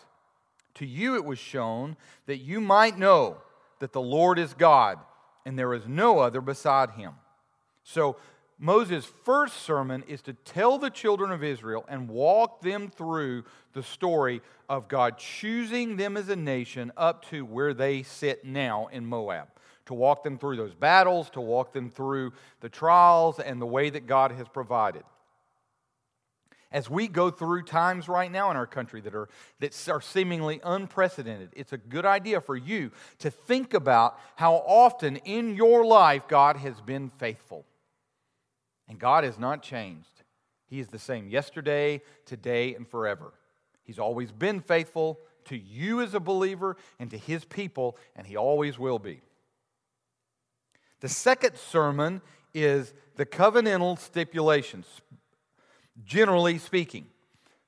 To 0.74 0.86
you 0.86 1.14
it 1.16 1.24
was 1.24 1.38
shown 1.38 1.96
that 2.26 2.38
you 2.38 2.60
might 2.60 2.98
know 2.98 3.38
that 3.78 3.92
the 3.92 4.00
Lord 4.00 4.38
is 4.38 4.54
God, 4.54 4.98
and 5.44 5.58
there 5.58 5.74
is 5.74 5.86
no 5.86 6.18
other 6.18 6.40
beside 6.40 6.90
him. 6.90 7.12
So, 7.84 8.16
Moses' 8.62 9.06
first 9.24 9.56
sermon 9.62 10.04
is 10.06 10.20
to 10.20 10.34
tell 10.34 10.76
the 10.76 10.90
children 10.90 11.32
of 11.32 11.42
Israel 11.42 11.86
and 11.88 12.10
walk 12.10 12.60
them 12.60 12.90
through 12.90 13.44
the 13.72 13.82
story 13.82 14.42
of 14.68 14.86
God 14.86 15.16
choosing 15.16 15.96
them 15.96 16.14
as 16.18 16.28
a 16.28 16.36
nation 16.36 16.92
up 16.94 17.24
to 17.30 17.46
where 17.46 17.72
they 17.72 18.02
sit 18.02 18.44
now 18.44 18.88
in 18.92 19.06
Moab. 19.06 19.48
to 19.86 19.94
walk 19.94 20.22
them 20.22 20.38
through 20.38 20.56
those 20.56 20.74
battles, 20.74 21.30
to 21.30 21.40
walk 21.40 21.72
them 21.72 21.90
through 21.90 22.32
the 22.60 22.68
trials 22.68 23.40
and 23.40 23.60
the 23.60 23.66
way 23.66 23.90
that 23.90 24.06
God 24.06 24.30
has 24.30 24.46
provided. 24.46 25.02
As 26.70 26.88
we 26.88 27.08
go 27.08 27.30
through 27.30 27.64
times 27.64 28.08
right 28.08 28.30
now 28.30 28.52
in 28.52 28.56
our 28.56 28.68
country 28.68 29.00
that 29.00 29.16
are, 29.16 29.28
that 29.58 29.88
are 29.88 30.00
seemingly 30.00 30.60
unprecedented, 30.62 31.48
it's 31.56 31.72
a 31.72 31.76
good 31.76 32.06
idea 32.06 32.40
for 32.40 32.56
you 32.56 32.92
to 33.18 33.32
think 33.32 33.74
about 33.74 34.16
how 34.36 34.54
often 34.64 35.16
in 35.16 35.56
your 35.56 35.84
life 35.84 36.28
God 36.28 36.56
has 36.58 36.80
been 36.80 37.08
faithful. 37.08 37.64
And 38.90 38.98
God 38.98 39.22
has 39.22 39.38
not 39.38 39.62
changed. 39.62 40.24
He 40.66 40.80
is 40.80 40.88
the 40.88 40.98
same 40.98 41.28
yesterday, 41.28 42.02
today, 42.26 42.74
and 42.74 42.86
forever. 42.86 43.32
He's 43.84 44.00
always 44.00 44.32
been 44.32 44.60
faithful 44.60 45.20
to 45.44 45.56
you 45.56 46.00
as 46.00 46.12
a 46.12 46.20
believer 46.20 46.76
and 46.98 47.08
to 47.12 47.16
his 47.16 47.44
people, 47.44 47.96
and 48.16 48.26
he 48.26 48.36
always 48.36 48.80
will 48.80 48.98
be. 48.98 49.20
The 50.98 51.08
second 51.08 51.56
sermon 51.56 52.20
is 52.52 52.92
the 53.14 53.24
covenantal 53.24 53.96
stipulations, 53.96 54.86
generally 56.04 56.58
speaking. 56.58 57.06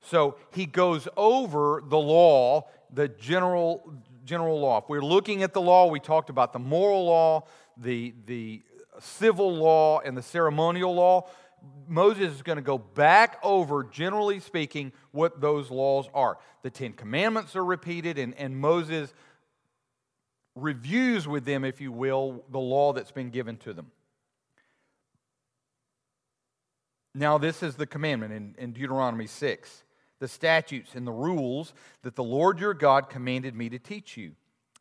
So 0.01 0.35
he 0.51 0.65
goes 0.65 1.07
over 1.15 1.81
the 1.87 1.97
law, 1.97 2.67
the 2.93 3.07
general, 3.07 3.93
general 4.25 4.59
law. 4.59 4.79
If 4.79 4.89
we're 4.89 4.99
looking 5.01 5.41
at 5.41 5.53
the 5.53 5.61
law, 5.61 5.89
we 5.89 6.01
talked 6.01 6.29
about 6.29 6.51
the 6.51 6.59
moral 6.59 7.05
law, 7.05 7.47
the, 7.77 8.13
the 8.25 8.61
civil 8.99 9.53
law, 9.55 9.99
and 9.99 10.17
the 10.17 10.21
ceremonial 10.21 10.93
law. 10.93 11.27
Moses 11.87 12.33
is 12.33 12.41
going 12.41 12.57
to 12.57 12.61
go 12.61 12.77
back 12.77 13.39
over, 13.41 13.83
generally 13.83 14.39
speaking, 14.39 14.91
what 15.11 15.39
those 15.39 15.71
laws 15.71 16.09
are. 16.13 16.37
The 16.61 16.69
Ten 16.69 16.93
Commandments 16.93 17.55
are 17.55 17.63
repeated, 17.63 18.17
and, 18.17 18.35
and 18.35 18.57
Moses 18.57 19.13
reviews 20.55 21.27
with 21.27 21.45
them, 21.45 21.63
if 21.63 21.79
you 21.81 21.91
will, 21.91 22.43
the 22.51 22.59
law 22.59 22.93
that's 22.93 23.11
been 23.11 23.29
given 23.29 23.57
to 23.57 23.73
them. 23.73 23.91
Now, 27.15 27.37
this 27.37 27.61
is 27.61 27.75
the 27.75 27.85
commandment 27.85 28.33
in, 28.33 28.55
in 28.57 28.73
Deuteronomy 28.73 29.27
6 29.27 29.83
the 30.23 30.27
statutes 30.29 30.95
and 30.95 31.05
the 31.05 31.11
rules 31.11 31.73
that 32.03 32.15
the 32.15 32.23
Lord 32.23 32.57
your 32.57 32.73
God 32.73 33.09
commanded 33.09 33.53
me 33.55 33.67
to 33.67 33.77
teach 33.77 34.15
you, 34.15 34.31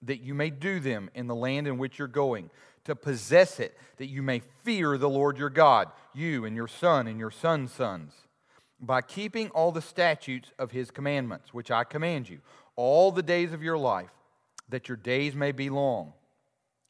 that 0.02 0.21
you 0.21 0.35
may 0.35 0.50
do 0.50 0.78
them 0.78 1.11
in 1.16 1.26
the 1.26 1.35
land 1.35 1.66
in 1.66 1.78
which 1.78 1.99
you're 1.99 2.07
going, 2.07 2.49
to 2.85 2.97
possess 2.97 3.61
it, 3.61 3.77
that 3.97 4.09
you 4.09 4.23
may 4.23 4.43
fear 4.65 4.99
the 4.99 5.09
Lord 5.09 5.39
your 5.39 5.51
God, 5.51 5.89
you 6.15 6.45
and 6.45 6.57
your 6.57 6.69
son 6.69 7.07
and 7.07 7.19
your 7.19 7.31
son's 7.31 7.73
sons, 7.73 8.12
by 8.81 9.01
keeping 9.01 9.49
all 9.51 9.73
the 9.73 9.81
statutes 9.81 10.51
of 10.59 10.73
his 10.73 10.91
commandments, 10.91 11.55
which 11.55 11.71
I 11.71 11.85
command 11.85 12.29
you, 12.29 12.41
all 12.75 13.12
the 13.12 13.23
days 13.23 13.53
of 13.53 13.62
your 13.62 13.79
life, 13.79 14.11
that 14.69 14.89
your 14.89 14.97
days 14.97 15.35
may 15.35 15.53
be 15.53 15.71
long. 15.71 16.12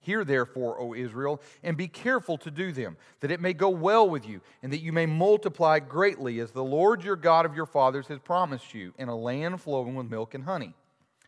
Hear 0.00 0.24
therefore, 0.24 0.80
O 0.80 0.94
Israel, 0.94 1.40
and 1.62 1.76
be 1.76 1.86
careful 1.86 2.36
to 2.38 2.50
do 2.50 2.72
them, 2.72 2.96
that 3.20 3.30
it 3.30 3.40
may 3.40 3.52
go 3.52 3.68
well 3.68 4.08
with 4.08 4.26
you, 4.26 4.40
and 4.62 4.72
that 4.72 4.80
you 4.80 4.92
may 4.92 5.06
multiply 5.06 5.78
greatly, 5.78 6.40
as 6.40 6.50
the 6.50 6.64
Lord 6.64 7.04
your 7.04 7.14
God 7.14 7.46
of 7.46 7.54
your 7.54 7.66
fathers 7.66 8.08
has 8.08 8.18
promised 8.18 8.74
you, 8.74 8.94
in 8.98 9.08
a 9.08 9.16
land 9.16 9.60
flowing 9.60 9.94
with 9.94 10.10
milk 10.10 10.34
and 10.34 10.44
honey. 10.44 10.74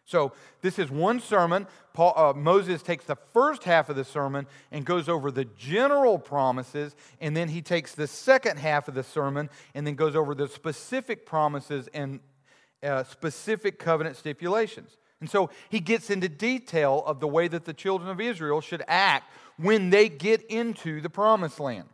So, 0.07 0.33
this 0.61 0.79
is 0.79 0.91
one 0.91 1.19
sermon. 1.19 1.67
Paul, 1.95 2.13
uh, 2.17 2.33
Moses 2.35 2.83
takes 2.83 3.05
the 3.07 3.17
first 3.33 3.65
half 3.65 3.89
of 3.89 3.97
the 3.97 4.05
sermon 4.05 4.47
and 4.71 4.85
goes 4.85 5.09
over 5.09 5.31
the 5.31 5.47
general 5.57 6.19
promises, 6.19 6.95
and 7.21 7.35
then 7.35 7.49
he 7.49 7.63
takes 7.63 7.95
the 7.95 8.07
second 8.07 8.59
half 8.59 8.87
of 8.87 8.95
the 8.95 9.03
sermon 9.03 9.49
and 9.75 9.87
then 9.87 9.95
goes 9.95 10.15
over 10.15 10.35
the 10.35 10.49
specific 10.49 11.25
promises 11.25 11.89
and 11.95 12.21
uh, 12.83 13.05
specific 13.05 13.79
covenant 13.79 14.17
stipulations. 14.17 14.99
And 15.21 15.31
so 15.31 15.49
he 15.71 15.81
gets 15.81 16.11
into 16.11 16.29
detail 16.29 17.03
of 17.07 17.21
the 17.21 17.29
way 17.29 17.49
that 17.49 17.65
the 17.65 17.73
children 17.73 18.11
of 18.11 18.21
Israel 18.21 18.61
should 18.61 18.83
act 18.87 19.31
when 19.57 19.89
they 19.89 20.11
get 20.11 20.43
into 20.51 21.01
the 21.01 21.09
promised 21.09 21.61
land. 21.61 21.89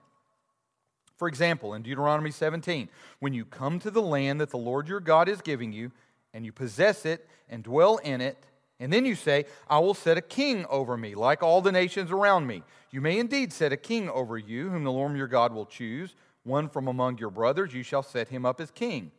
For 1.17 1.29
example, 1.29 1.75
in 1.75 1.83
Deuteronomy 1.83 2.31
17, 2.31 2.89
when 3.21 3.35
you 3.35 3.45
come 3.45 3.79
to 3.81 3.91
the 3.91 4.03
land 4.03 4.41
that 4.41 4.51
the 4.51 4.57
Lord 4.57 4.89
your 4.89 5.01
God 5.01 5.29
is 5.29 5.43
giving 5.43 5.73
you, 5.73 5.93
and 6.33 6.45
you 6.45 6.53
possess 6.53 7.05
it 7.05 7.29
and 7.49 7.63
dwell 7.63 7.99
in 7.99 8.21
it, 8.21 8.37
and 8.79 8.93
then 8.93 9.05
you 9.05 9.15
say, 9.15 9.45
I 9.69 9.79
will 9.79 9.95
set 9.95 10.17
a 10.17 10.23
king 10.23 10.65
over 10.71 10.97
me, 10.97 11.15
like 11.15 11.43
all 11.43 11.61
the 11.61 11.73
nations 11.73 12.11
around 12.11 12.47
me. 12.47 12.63
You 12.91 13.01
may 13.01 13.19
indeed 13.19 13.53
set 13.53 13.73
a 13.73 13.77
king 13.77 14.09
over 14.09 14.39
you, 14.39 14.71
whom 14.71 14.85
the 14.85 14.93
Lord 14.93 15.17
your 15.17 15.29
God 15.29 15.53
will 15.53 15.67
choose, 15.67 16.15
one 16.45 16.69
from 16.69 16.89
among 16.89 17.19
your 17.19 17.31
brothers, 17.31 17.75
you 17.75 17.83
shall 17.83 18.03
set 18.03 18.29
him 18.29 18.47
up 18.47 18.61
as 18.61 18.71
king. 18.71 19.11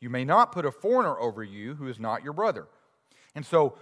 You 0.00 0.10
may 0.10 0.24
not 0.24 0.52
put 0.52 0.66
a 0.66 0.70
foreigner 0.70 1.18
over 1.18 1.42
you 1.42 1.74
who 1.74 1.88
is 1.88 1.98
not 1.98 2.22
your 2.22 2.34
brother. 2.34 2.66
And 3.34 3.44
so, 3.44 3.76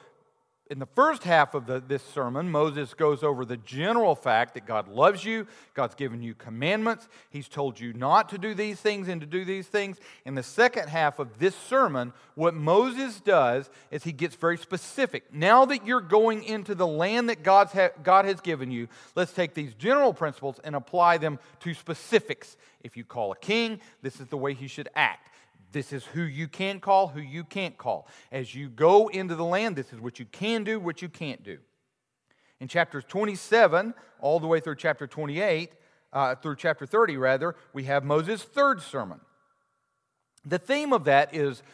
in 0.70 0.78
the 0.78 0.86
first 0.86 1.24
half 1.24 1.52
of 1.54 1.66
the, 1.66 1.78
this 1.86 2.02
sermon, 2.02 2.50
Moses 2.50 2.94
goes 2.94 3.22
over 3.22 3.44
the 3.44 3.58
general 3.58 4.14
fact 4.14 4.54
that 4.54 4.64
God 4.64 4.88
loves 4.88 5.22
you, 5.22 5.46
God's 5.74 5.94
given 5.94 6.22
you 6.22 6.34
commandments, 6.34 7.06
He's 7.28 7.48
told 7.48 7.78
you 7.78 7.92
not 7.92 8.30
to 8.30 8.38
do 8.38 8.54
these 8.54 8.80
things 8.80 9.08
and 9.08 9.20
to 9.20 9.26
do 9.26 9.44
these 9.44 9.66
things. 9.66 9.98
In 10.24 10.34
the 10.34 10.42
second 10.42 10.88
half 10.88 11.18
of 11.18 11.38
this 11.38 11.54
sermon, 11.54 12.14
what 12.34 12.54
Moses 12.54 13.20
does 13.20 13.68
is 13.90 14.04
he 14.04 14.12
gets 14.12 14.36
very 14.36 14.56
specific. 14.56 15.32
Now 15.32 15.66
that 15.66 15.86
you're 15.86 16.00
going 16.00 16.42
into 16.44 16.74
the 16.74 16.86
land 16.86 17.28
that 17.28 17.42
God's 17.42 17.72
ha- 17.72 17.90
God 18.02 18.24
has 18.24 18.40
given 18.40 18.70
you, 18.70 18.88
let's 19.14 19.32
take 19.32 19.52
these 19.52 19.74
general 19.74 20.14
principles 20.14 20.60
and 20.64 20.74
apply 20.74 21.18
them 21.18 21.38
to 21.60 21.74
specifics. 21.74 22.56
If 22.82 22.96
you 22.96 23.04
call 23.04 23.32
a 23.32 23.36
king, 23.36 23.80
this 24.00 24.18
is 24.18 24.28
the 24.28 24.38
way 24.38 24.54
he 24.54 24.66
should 24.66 24.88
act. 24.94 25.28
This 25.74 25.92
is 25.92 26.04
who 26.04 26.22
you 26.22 26.46
can 26.46 26.78
call, 26.78 27.08
who 27.08 27.20
you 27.20 27.42
can't 27.42 27.76
call. 27.76 28.06
As 28.30 28.54
you 28.54 28.68
go 28.68 29.08
into 29.08 29.34
the 29.34 29.44
land, 29.44 29.74
this 29.74 29.92
is 29.92 30.00
what 30.00 30.20
you 30.20 30.24
can 30.24 30.62
do, 30.62 30.78
what 30.78 31.02
you 31.02 31.08
can't 31.08 31.42
do. 31.42 31.58
In 32.60 32.68
chapters 32.68 33.02
27, 33.08 33.92
all 34.20 34.38
the 34.38 34.46
way 34.46 34.60
through 34.60 34.76
chapter 34.76 35.08
28, 35.08 35.72
uh, 36.12 36.36
through 36.36 36.54
chapter 36.54 36.86
30, 36.86 37.16
rather, 37.16 37.56
we 37.72 37.84
have 37.84 38.04
Moses' 38.04 38.44
third 38.44 38.82
sermon. 38.82 39.18
The 40.46 40.60
theme 40.60 40.92
of 40.92 41.04
that 41.06 41.34
is 41.34 41.64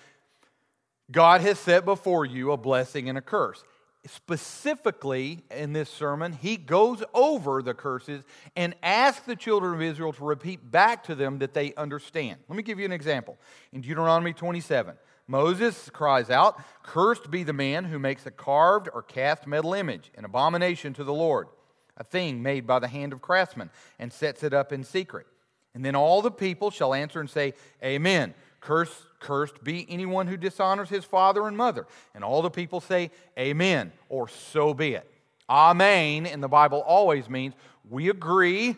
God 1.10 1.42
has 1.42 1.58
set 1.58 1.84
before 1.84 2.24
you 2.24 2.52
a 2.52 2.56
blessing 2.56 3.10
and 3.10 3.18
a 3.18 3.20
curse 3.22 3.62
specifically 4.06 5.44
in 5.50 5.72
this 5.72 5.90
sermon, 5.90 6.32
he 6.32 6.56
goes 6.56 7.02
over 7.12 7.62
the 7.62 7.74
curses 7.74 8.24
and 8.56 8.74
asks 8.82 9.26
the 9.26 9.36
children 9.36 9.74
of 9.74 9.82
Israel 9.82 10.12
to 10.14 10.24
repeat 10.24 10.70
back 10.70 11.04
to 11.04 11.14
them 11.14 11.38
that 11.40 11.54
they 11.54 11.74
understand. 11.74 12.40
Let 12.48 12.56
me 12.56 12.62
give 12.62 12.78
you 12.78 12.84
an 12.84 12.92
example. 12.92 13.38
In 13.72 13.82
Deuteronomy 13.82 14.32
27, 14.32 14.94
Moses 15.26 15.90
cries 15.90 16.30
out, 16.30 16.60
Cursed 16.82 17.30
be 17.30 17.42
the 17.42 17.52
man 17.52 17.84
who 17.84 17.98
makes 17.98 18.26
a 18.26 18.30
carved 18.30 18.88
or 18.92 19.02
cast 19.02 19.46
metal 19.46 19.74
image, 19.74 20.10
an 20.16 20.24
abomination 20.24 20.92
to 20.94 21.04
the 21.04 21.12
Lord, 21.12 21.48
a 21.96 22.04
thing 22.04 22.42
made 22.42 22.66
by 22.66 22.78
the 22.78 22.88
hand 22.88 23.12
of 23.12 23.20
craftsmen, 23.20 23.70
and 23.98 24.12
sets 24.12 24.42
it 24.42 24.54
up 24.54 24.72
in 24.72 24.82
secret. 24.82 25.26
And 25.74 25.84
then 25.84 25.94
all 25.94 26.20
the 26.20 26.32
people 26.32 26.70
shall 26.70 26.94
answer 26.94 27.20
and 27.20 27.30
say, 27.30 27.54
Amen. 27.84 28.34
Curse, 28.60 29.06
cursed 29.20 29.62
be 29.62 29.86
anyone 29.88 30.26
who 30.26 30.36
dishonors 30.36 30.88
his 30.88 31.04
father 31.04 31.46
and 31.46 31.56
mother. 31.56 31.86
And 32.14 32.24
all 32.24 32.42
the 32.42 32.50
people 32.50 32.80
say, 32.80 33.10
Amen, 33.38 33.92
or 34.08 34.28
so 34.28 34.74
be 34.74 34.94
it. 34.94 35.08
Amen 35.48 36.26
in 36.26 36.40
the 36.40 36.48
Bible 36.48 36.80
always 36.80 37.28
means 37.28 37.54
we 37.88 38.08
agree, 38.08 38.76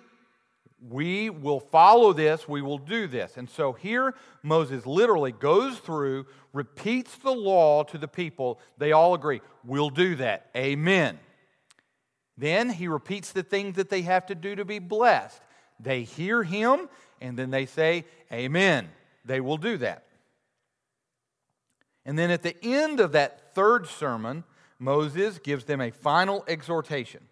we 0.89 1.31
will 1.31 1.61
follow 1.61 2.13
this, 2.13 2.49
we 2.49 2.63
will 2.63 2.79
do 2.79 3.07
this. 3.07 3.37
And 3.37 3.49
so 3.49 3.73
here, 3.73 4.15
Moses 4.43 4.87
literally 4.87 5.33
goes 5.33 5.79
through, 5.79 6.27
repeats 6.53 7.17
the 7.17 7.33
law 7.33 7.85
to 7.85 7.99
the 7.99 8.09
people. 8.09 8.61
They 8.79 8.93
all 8.93 9.15
agree, 9.15 9.41
we'll 9.65 9.91
do 9.91 10.17
that. 10.17 10.51
Amen. 10.57 11.19
Then 12.39 12.71
he 12.71 12.89
repeats 12.89 13.33
the 13.33 13.43
things 13.43 13.77
that 13.77 13.91
they 13.91 14.03
have 14.03 14.27
to 14.27 14.35
do 14.35 14.57
to 14.57 14.65
be 14.65 14.79
blessed. 14.79 15.41
They 15.79 16.03
hear 16.03 16.43
him, 16.43 16.89
and 17.21 17.39
then 17.39 17.51
they 17.51 17.67
say, 17.67 18.05
Amen 18.33 18.89
they 19.25 19.41
will 19.41 19.57
do 19.57 19.77
that. 19.79 20.05
And 22.05 22.19
then 22.19 22.31
at 22.31 22.43
the 22.43 22.57
end 22.63 23.01
of 23.01 23.13
that 23.13 23.55
third 23.55 23.87
sermon, 23.87 24.45
Moses 24.79 25.39
gives 25.39 25.65
them 25.65 25.81
a 25.81 25.91
final 25.91 26.45
exhortation. 26.49 27.29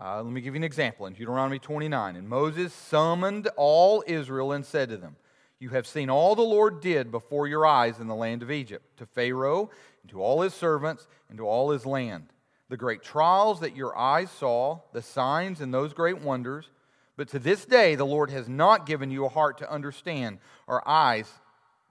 Uh, 0.00 0.22
let 0.22 0.32
me 0.32 0.40
give 0.40 0.54
you 0.54 0.60
an 0.60 0.64
example 0.64 1.06
in 1.06 1.14
Deuteronomy 1.14 1.58
29. 1.58 2.16
And 2.16 2.28
Moses 2.28 2.72
summoned 2.72 3.48
all 3.56 4.04
Israel 4.06 4.52
and 4.52 4.64
said 4.64 4.88
to 4.90 4.96
them, 4.96 5.16
You 5.58 5.70
have 5.70 5.86
seen 5.86 6.10
all 6.10 6.34
the 6.34 6.42
Lord 6.42 6.80
did 6.80 7.10
before 7.10 7.46
your 7.46 7.66
eyes 7.66 7.98
in 7.98 8.06
the 8.06 8.14
land 8.14 8.42
of 8.42 8.50
Egypt, 8.50 8.84
to 8.98 9.06
Pharaoh, 9.06 9.70
and 10.02 10.10
to 10.10 10.20
all 10.22 10.42
his 10.42 10.54
servants, 10.54 11.06
and 11.28 11.38
to 11.38 11.46
all 11.46 11.70
his 11.70 11.86
land. 11.86 12.26
The 12.68 12.76
great 12.76 13.02
trials 13.02 13.60
that 13.60 13.76
your 13.76 13.96
eyes 13.96 14.30
saw, 14.30 14.80
the 14.92 15.02
signs 15.02 15.60
and 15.60 15.72
those 15.72 15.94
great 15.94 16.20
wonders 16.20 16.70
but 17.16 17.28
to 17.28 17.38
this 17.38 17.64
day, 17.64 17.94
the 17.94 18.04
Lord 18.04 18.30
has 18.30 18.48
not 18.48 18.86
given 18.86 19.10
you 19.10 19.24
a 19.24 19.30
heart 19.30 19.58
to 19.58 19.72
understand, 19.72 20.38
or 20.66 20.86
eyes 20.86 21.32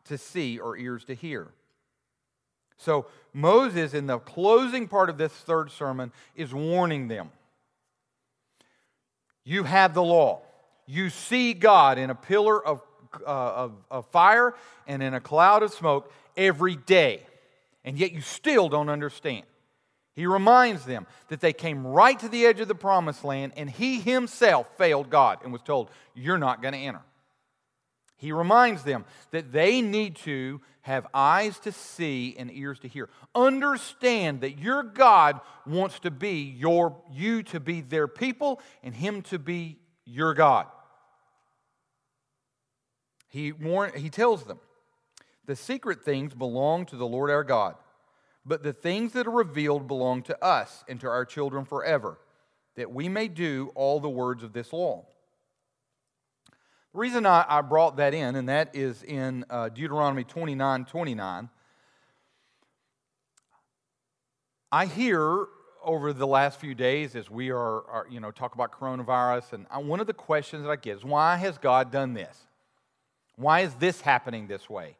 to 0.05 0.17
see, 0.17 0.59
or 0.59 0.77
ears 0.77 1.05
to 1.05 1.13
hear. 1.13 1.47
So, 2.77 3.07
Moses, 3.33 3.93
in 3.93 4.07
the 4.07 4.19
closing 4.19 4.87
part 4.87 5.09
of 5.09 5.17
this 5.17 5.31
third 5.31 5.71
sermon, 5.71 6.11
is 6.35 6.53
warning 6.53 7.07
them. 7.07 7.29
You 9.43 9.63
have 9.63 9.93
the 9.93 10.03
law. 10.03 10.41
You 10.85 11.09
see 11.09 11.53
God 11.53 11.97
in 11.97 12.09
a 12.09 12.15
pillar 12.15 12.63
of, 12.63 12.81
uh, 13.25 13.29
of, 13.29 13.73
of 13.89 14.05
fire 14.07 14.53
and 14.87 15.01
in 15.01 15.13
a 15.13 15.21
cloud 15.21 15.63
of 15.63 15.71
smoke 15.73 16.11
every 16.35 16.75
day, 16.75 17.21
and 17.83 17.97
yet 17.97 18.11
you 18.11 18.21
still 18.21 18.69
don't 18.69 18.89
understand. 18.89 19.45
He 20.15 20.27
reminds 20.27 20.85
them 20.85 21.07
that 21.27 21.41
they 21.41 21.53
came 21.53 21.85
right 21.85 22.17
to 22.19 22.29
the 22.29 22.45
edge 22.45 22.61
of 22.61 22.67
the 22.67 22.75
promised 22.75 23.25
land 23.25 23.53
and 23.57 23.69
he 23.69 23.99
himself 23.99 24.67
failed 24.77 25.09
God 25.09 25.39
and 25.43 25.51
was 25.51 25.61
told, 25.61 25.89
You're 26.13 26.37
not 26.37 26.61
going 26.61 26.73
to 26.73 26.79
enter. 26.79 27.01
He 28.17 28.31
reminds 28.31 28.83
them 28.83 29.05
that 29.31 29.51
they 29.51 29.81
need 29.81 30.15
to 30.17 30.61
have 30.81 31.07
eyes 31.13 31.59
to 31.59 31.71
see 31.71 32.35
and 32.37 32.51
ears 32.51 32.79
to 32.79 32.87
hear. 32.87 33.09
Understand 33.33 34.41
that 34.41 34.59
your 34.59 34.83
God 34.83 35.41
wants 35.65 35.99
to 35.99 36.11
be 36.11 36.41
your 36.41 36.95
you 37.11 37.43
to 37.43 37.59
be 37.59 37.81
their 37.81 38.07
people 38.07 38.61
and 38.83 38.93
him 38.93 39.21
to 39.23 39.39
be 39.39 39.79
your 40.05 40.33
God. 40.33 40.67
He 43.27 43.51
warn, 43.51 43.91
he 43.95 44.09
tells 44.09 44.43
them, 44.43 44.59
the 45.45 45.55
secret 45.55 46.03
things 46.03 46.33
belong 46.33 46.85
to 46.87 46.95
the 46.95 47.07
Lord 47.07 47.29
our 47.29 47.43
God 47.43 47.75
but 48.45 48.61
the 48.61 48.73
things 48.73 49.13
that 49.13 49.27
are 49.27 49.31
revealed 49.31 49.87
belong 49.87 50.21
to 50.23 50.43
us 50.43 50.83
and 50.87 50.99
to 51.01 51.07
our 51.07 51.25
children 51.25 51.65
forever, 51.65 52.19
that 52.75 52.91
we 52.91 53.09
may 53.09 53.27
do 53.27 53.71
all 53.73 53.99
the 53.99 54.09
words 54.09 54.43
of 54.43 54.53
this 54.53 54.71
law. 54.71 55.05
The 56.95 57.01
reason 57.01 57.25
I, 57.25 57.45
I 57.45 57.59
brought 57.59 57.97
that 57.97 58.13
in, 58.13 58.37
and 58.37 58.47
that 58.47 58.73
is 58.73 59.03
in 59.03 59.43
uh, 59.49 59.67
Deuteronomy 59.67 60.23
29 60.23 60.85
29. 60.85 61.49
I 64.71 64.85
hear 64.85 65.45
over 65.83 66.13
the 66.13 66.25
last 66.25 66.57
few 66.59 66.73
days 66.73 67.17
as 67.17 67.29
we 67.29 67.51
are, 67.51 67.83
are, 67.89 68.07
you 68.09 68.21
know, 68.21 68.31
talk 68.31 68.55
about 68.55 68.71
coronavirus, 68.71 69.51
and 69.51 69.65
I, 69.69 69.79
one 69.79 69.99
of 69.99 70.07
the 70.07 70.13
questions 70.13 70.63
that 70.63 70.69
I 70.69 70.77
get 70.77 70.95
is 70.95 71.03
why 71.03 71.35
has 71.35 71.57
God 71.57 71.91
done 71.91 72.13
this? 72.13 72.37
Why 73.35 73.59
is 73.59 73.73
this 73.75 73.99
happening 73.99 74.47
this 74.47 74.69
way? 74.69 74.95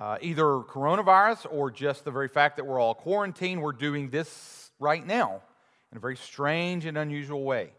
uh, 0.00 0.18
either 0.20 0.44
coronavirus 0.44 1.46
or 1.50 1.70
just 1.70 2.04
the 2.04 2.10
very 2.10 2.28
fact 2.28 2.56
that 2.56 2.64
we're 2.64 2.80
all 2.80 2.94
quarantined, 2.94 3.62
we're 3.62 3.72
doing 3.72 4.10
this 4.10 4.72
right 4.80 5.06
now 5.06 5.42
in 5.92 5.98
a 5.98 6.00
very 6.00 6.16
strange 6.16 6.86
and 6.86 6.96
unusual 6.98 7.44
way. 7.44 7.70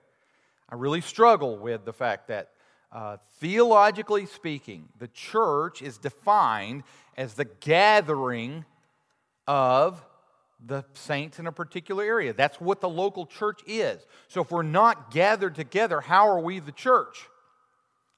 I 0.70 0.76
really 0.76 1.02
struggle 1.02 1.58
with 1.58 1.86
the 1.86 1.94
fact 1.94 2.30
that, 2.30 2.52
uh, 2.94 3.18
theologically 3.40 4.28
speaking, 4.28 4.88
the 5.00 5.08
church 5.08 5.82
is 5.82 5.98
defined 5.98 6.84
as 7.18 7.34
the 7.34 7.46
gathering 7.46 8.66
of 9.48 10.06
the 10.66 10.86
saints 10.94 11.40
in 11.40 11.48
a 11.48 11.52
particular 11.52 12.04
area. 12.04 12.34
That's 12.34 12.62
what 12.62 12.82
the 12.82 12.88
local 12.88 13.26
church 13.26 13.62
is. 13.66 14.06
So 14.28 14.42
if 14.42 14.52
we're 14.52 14.62
not 14.62 15.12
gathered 15.12 15.56
together, 15.56 16.02
how 16.02 16.30
are 16.30 16.40
we 16.40 16.60
the 16.60 16.72
church? 16.72 17.28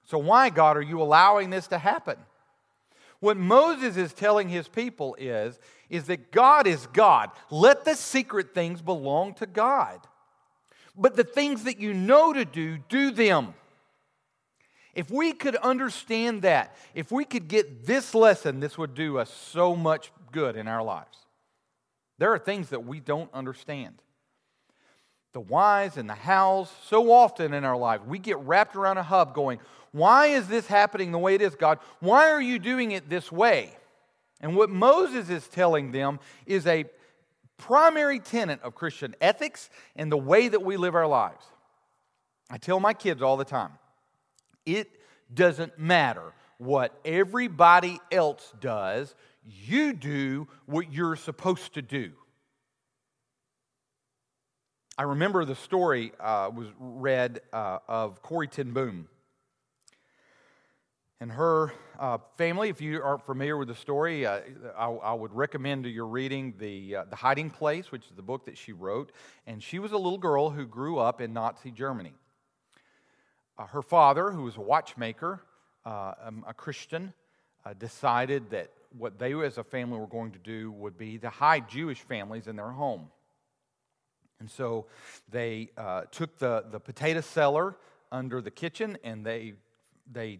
So, 0.03 0.19
why, 0.19 0.51
God, 0.51 0.77
are 0.77 0.83
you 0.83 1.01
allowing 1.01 1.49
this 1.49 1.67
to 1.67 1.79
happen? 1.79 2.17
What 3.19 3.37
Moses 3.37 3.97
is 3.97 4.13
telling 4.13 4.49
his 4.49 4.67
people 4.67 5.15
is, 5.17 5.57
is 5.89 6.05
that 6.05 6.31
God 6.31 6.67
is 6.67 6.85
God. 6.87 7.31
Let 7.49 7.85
the 7.85 7.95
secret 7.95 8.53
things 8.53 8.81
belong 8.81 9.33
to 9.35 9.47
God. 9.47 9.99
But 10.95 11.15
the 11.15 11.23
things 11.23 11.63
that 11.63 11.79
you 11.79 11.93
know 11.93 12.33
to 12.33 12.45
do, 12.45 12.77
do 12.77 13.09
them. 13.09 13.55
If 14.95 15.11
we 15.11 15.33
could 15.33 15.57
understand 15.57 16.43
that, 16.43 16.75
if 16.93 17.11
we 17.11 17.25
could 17.25 17.49
get 17.49 17.85
this 17.85 18.15
lesson, 18.15 18.61
this 18.61 18.77
would 18.77 18.95
do 18.95 19.17
us 19.17 19.29
so 19.29 19.75
much 19.75 20.11
good 20.31 20.55
in 20.55 20.67
our 20.67 20.81
lives. 20.81 21.17
There 22.17 22.33
are 22.33 22.39
things 22.39 22.69
that 22.69 22.85
we 22.85 23.01
don't 23.01 23.29
understand. 23.33 24.01
The 25.33 25.41
whys 25.41 25.97
and 25.97 26.09
the 26.09 26.15
hows, 26.15 26.71
so 26.85 27.11
often 27.11 27.53
in 27.53 27.65
our 27.65 27.75
lives, 27.75 28.05
we 28.07 28.19
get 28.19 28.39
wrapped 28.39 28.77
around 28.77 28.97
a 28.97 29.03
hub 29.03 29.33
going, 29.33 29.59
why 29.91 30.27
is 30.27 30.47
this 30.47 30.65
happening 30.65 31.11
the 31.11 31.19
way 31.19 31.35
it 31.35 31.41
is, 31.41 31.55
God? 31.55 31.79
Why 31.99 32.29
are 32.29 32.41
you 32.41 32.57
doing 32.57 32.91
it 32.91 33.09
this 33.09 33.29
way? 33.29 33.75
And 34.39 34.55
what 34.55 34.69
Moses 34.69 35.29
is 35.29 35.45
telling 35.47 35.91
them 35.91 36.19
is 36.45 36.65
a 36.67 36.85
primary 37.57 38.19
tenet 38.19 38.61
of 38.61 38.75
Christian 38.75 39.13
ethics 39.19 39.69
and 39.95 40.09
the 40.09 40.17
way 40.17 40.47
that 40.47 40.61
we 40.61 40.77
live 40.77 40.95
our 40.95 41.07
lives. 41.07 41.45
I 42.49 42.57
tell 42.57 42.79
my 42.79 42.93
kids 42.93 43.21
all 43.21 43.35
the 43.35 43.45
time 43.45 43.71
it 44.65 44.89
doesn't 45.33 45.77
matter 45.79 46.33
what 46.57 46.97
everybody 47.03 47.99
else 48.11 48.53
does, 48.59 49.13
you 49.43 49.93
do 49.93 50.47
what 50.65 50.91
you're 50.91 51.15
supposed 51.15 51.73
to 51.73 51.81
do. 51.81 52.11
I 54.97 55.03
remember 55.03 55.43
the 55.43 55.55
story 55.55 56.13
uh, 56.19 56.49
was 56.55 56.67
read 56.79 57.41
uh, 57.51 57.79
of 57.87 58.21
Corrie 58.21 58.47
ten 58.47 58.71
Boom 58.71 59.09
and 61.19 61.31
her 61.31 61.73
uh, 61.99 62.17
family. 62.37 62.69
If 62.69 62.81
you 62.81 63.01
aren't 63.01 63.25
familiar 63.25 63.57
with 63.57 63.67
the 63.67 63.75
story, 63.75 64.25
uh, 64.25 64.39
I, 64.77 64.89
I, 64.89 65.13
would 65.13 65.33
recommend 65.33 65.83
to 65.83 65.89
your 65.89 66.07
reading 66.07 66.53
the, 66.59 66.97
uh, 66.97 67.05
the 67.09 67.15
Hiding 67.15 67.49
Place, 67.49 67.91
which 67.91 68.05
is 68.05 68.11
the 68.15 68.21
book 68.21 68.45
that 68.45 68.57
she 68.57 68.73
wrote. 68.73 69.11
And 69.47 69.61
she 69.61 69.79
was 69.79 69.91
a 69.91 69.97
little 69.97 70.17
girl 70.17 70.49
who 70.49 70.65
grew 70.65 70.97
up 70.97 71.21
in 71.21 71.33
Nazi 71.33 71.71
Germany. 71.71 72.13
Uh, 73.57 73.65
her 73.67 73.81
father, 73.81 74.31
who 74.31 74.43
was 74.43 74.57
a 74.57 74.61
watchmaker, 74.61 75.41
uh, 75.85 76.13
um, 76.23 76.43
a 76.47 76.53
Christian, 76.53 77.13
uh, 77.65 77.73
decided 77.73 78.49
that 78.49 78.71
what 78.97 79.19
they 79.19 79.33
as 79.33 79.57
a 79.57 79.63
family 79.63 79.97
were 79.97 80.07
going 80.07 80.31
to 80.31 80.39
do 80.39 80.71
would 80.71 80.97
be 80.97 81.17
to 81.17 81.29
hide 81.29 81.67
Jewish 81.69 81.99
families 81.99 82.47
in 82.47 82.55
their 82.55 82.71
home. 82.71 83.09
And 84.39 84.49
so 84.49 84.85
they 85.29 85.69
took 86.11 86.37
the, 86.37 86.65
the 86.69 86.79
potato 86.79 87.21
cellar 87.21 87.75
under 88.11 88.41
the 88.41 88.51
kitchen 88.51 88.97
and 89.03 89.25
they, 89.25 89.53
they 90.11 90.39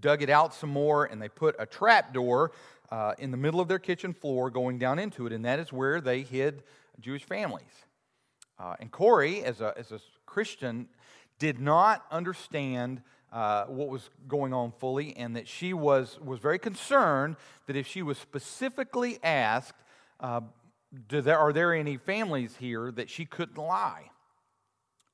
dug 0.00 0.22
it 0.22 0.30
out 0.30 0.54
some 0.54 0.70
more, 0.70 1.04
and 1.04 1.20
they 1.20 1.28
put 1.28 1.54
a 1.58 1.66
trap 1.66 2.12
door 2.14 2.52
uh, 2.90 3.14
in 3.18 3.30
the 3.30 3.36
middle 3.36 3.60
of 3.60 3.68
their 3.68 3.78
kitchen 3.78 4.12
floor 4.12 4.50
going 4.50 4.78
down 4.78 4.98
into 4.98 5.26
it, 5.26 5.32
and 5.32 5.44
that 5.44 5.58
is 5.58 5.72
where 5.72 6.00
they 6.00 6.22
hid 6.22 6.62
Jewish 7.00 7.24
families. 7.24 7.84
Uh, 8.58 8.76
and 8.80 8.90
Corrie, 8.90 9.42
as 9.44 9.60
a, 9.60 9.74
as 9.76 9.92
a 9.92 10.00
Christian, 10.26 10.88
did 11.40 11.58
not 11.58 12.06
understand 12.12 13.02
uh, 13.32 13.64
what 13.64 13.88
was 13.88 14.10
going 14.28 14.52
on 14.52 14.72
fully, 14.78 15.16
and 15.16 15.34
that 15.34 15.48
she 15.48 15.72
was, 15.72 16.18
was 16.20 16.38
very 16.38 16.58
concerned 16.58 17.36
that 17.66 17.74
if 17.74 17.86
she 17.86 18.02
was 18.02 18.18
specifically 18.18 19.18
asked, 19.24 19.74
uh, 20.20 20.40
there, 21.08 21.38
Are 21.38 21.52
there 21.52 21.72
any 21.72 21.96
families 21.96 22.56
here 22.56 22.92
that 22.92 23.10
she 23.10 23.24
couldn't 23.24 23.58
lie? 23.58 24.10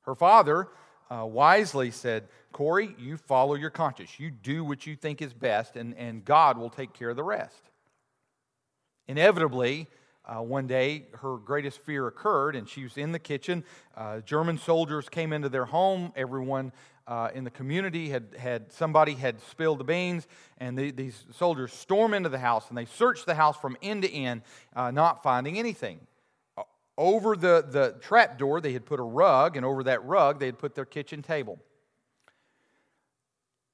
Her 0.02 0.14
father 0.14 0.68
uh, 1.10 1.26
wisely 1.26 1.90
said, 1.90 2.28
Corrie, 2.52 2.94
you 2.98 3.16
follow 3.16 3.54
your 3.54 3.70
conscience. 3.70 4.18
You 4.18 4.30
do 4.30 4.64
what 4.64 4.86
you 4.86 4.96
think 4.96 5.20
is 5.20 5.34
best, 5.34 5.76
and, 5.76 5.94
and 5.96 6.24
God 6.24 6.56
will 6.56 6.70
take 6.70 6.94
care 6.94 7.10
of 7.10 7.16
the 7.16 7.22
rest. 7.22 7.70
Inevitably, 9.06 9.88
uh, 10.26 10.42
one 10.42 10.66
day 10.66 11.06
her 11.20 11.36
greatest 11.36 11.78
fear 11.80 12.06
occurred, 12.06 12.56
and 12.56 12.68
she 12.68 12.82
was 12.82 12.96
in 12.96 13.12
the 13.12 13.18
kitchen. 13.18 13.64
Uh, 13.96 14.20
German 14.20 14.58
soldiers 14.58 15.08
came 15.08 15.32
into 15.32 15.48
their 15.48 15.66
home. 15.66 16.12
Everyone 16.16 16.72
uh, 17.06 17.28
in 17.34 17.44
the 17.44 17.50
community 17.50 18.08
had, 18.10 18.34
had 18.38 18.72
somebody 18.72 19.14
had 19.14 19.40
spilled 19.40 19.78
the 19.78 19.84
beans, 19.84 20.26
and 20.58 20.76
the, 20.76 20.90
these 20.90 21.24
soldiers 21.32 21.72
storm 21.72 22.12
into 22.14 22.28
the 22.28 22.38
house 22.38 22.68
and 22.68 22.76
they 22.76 22.84
search 22.84 23.24
the 23.24 23.34
house 23.34 23.56
from 23.56 23.76
end 23.80 24.02
to 24.02 24.12
end, 24.12 24.42
uh, 24.74 24.90
not 24.90 25.22
finding 25.22 25.58
anything. 25.58 26.00
Over 26.98 27.36
the, 27.36 27.64
the 27.68 27.96
trap 28.00 28.38
door, 28.38 28.60
they 28.60 28.72
had 28.72 28.86
put 28.86 28.98
a 28.98 29.04
rug, 29.04 29.56
and 29.56 29.66
over 29.66 29.84
that 29.84 30.04
rug, 30.04 30.40
they 30.40 30.46
had 30.46 30.58
put 30.58 30.74
their 30.74 30.86
kitchen 30.86 31.22
table. 31.22 31.58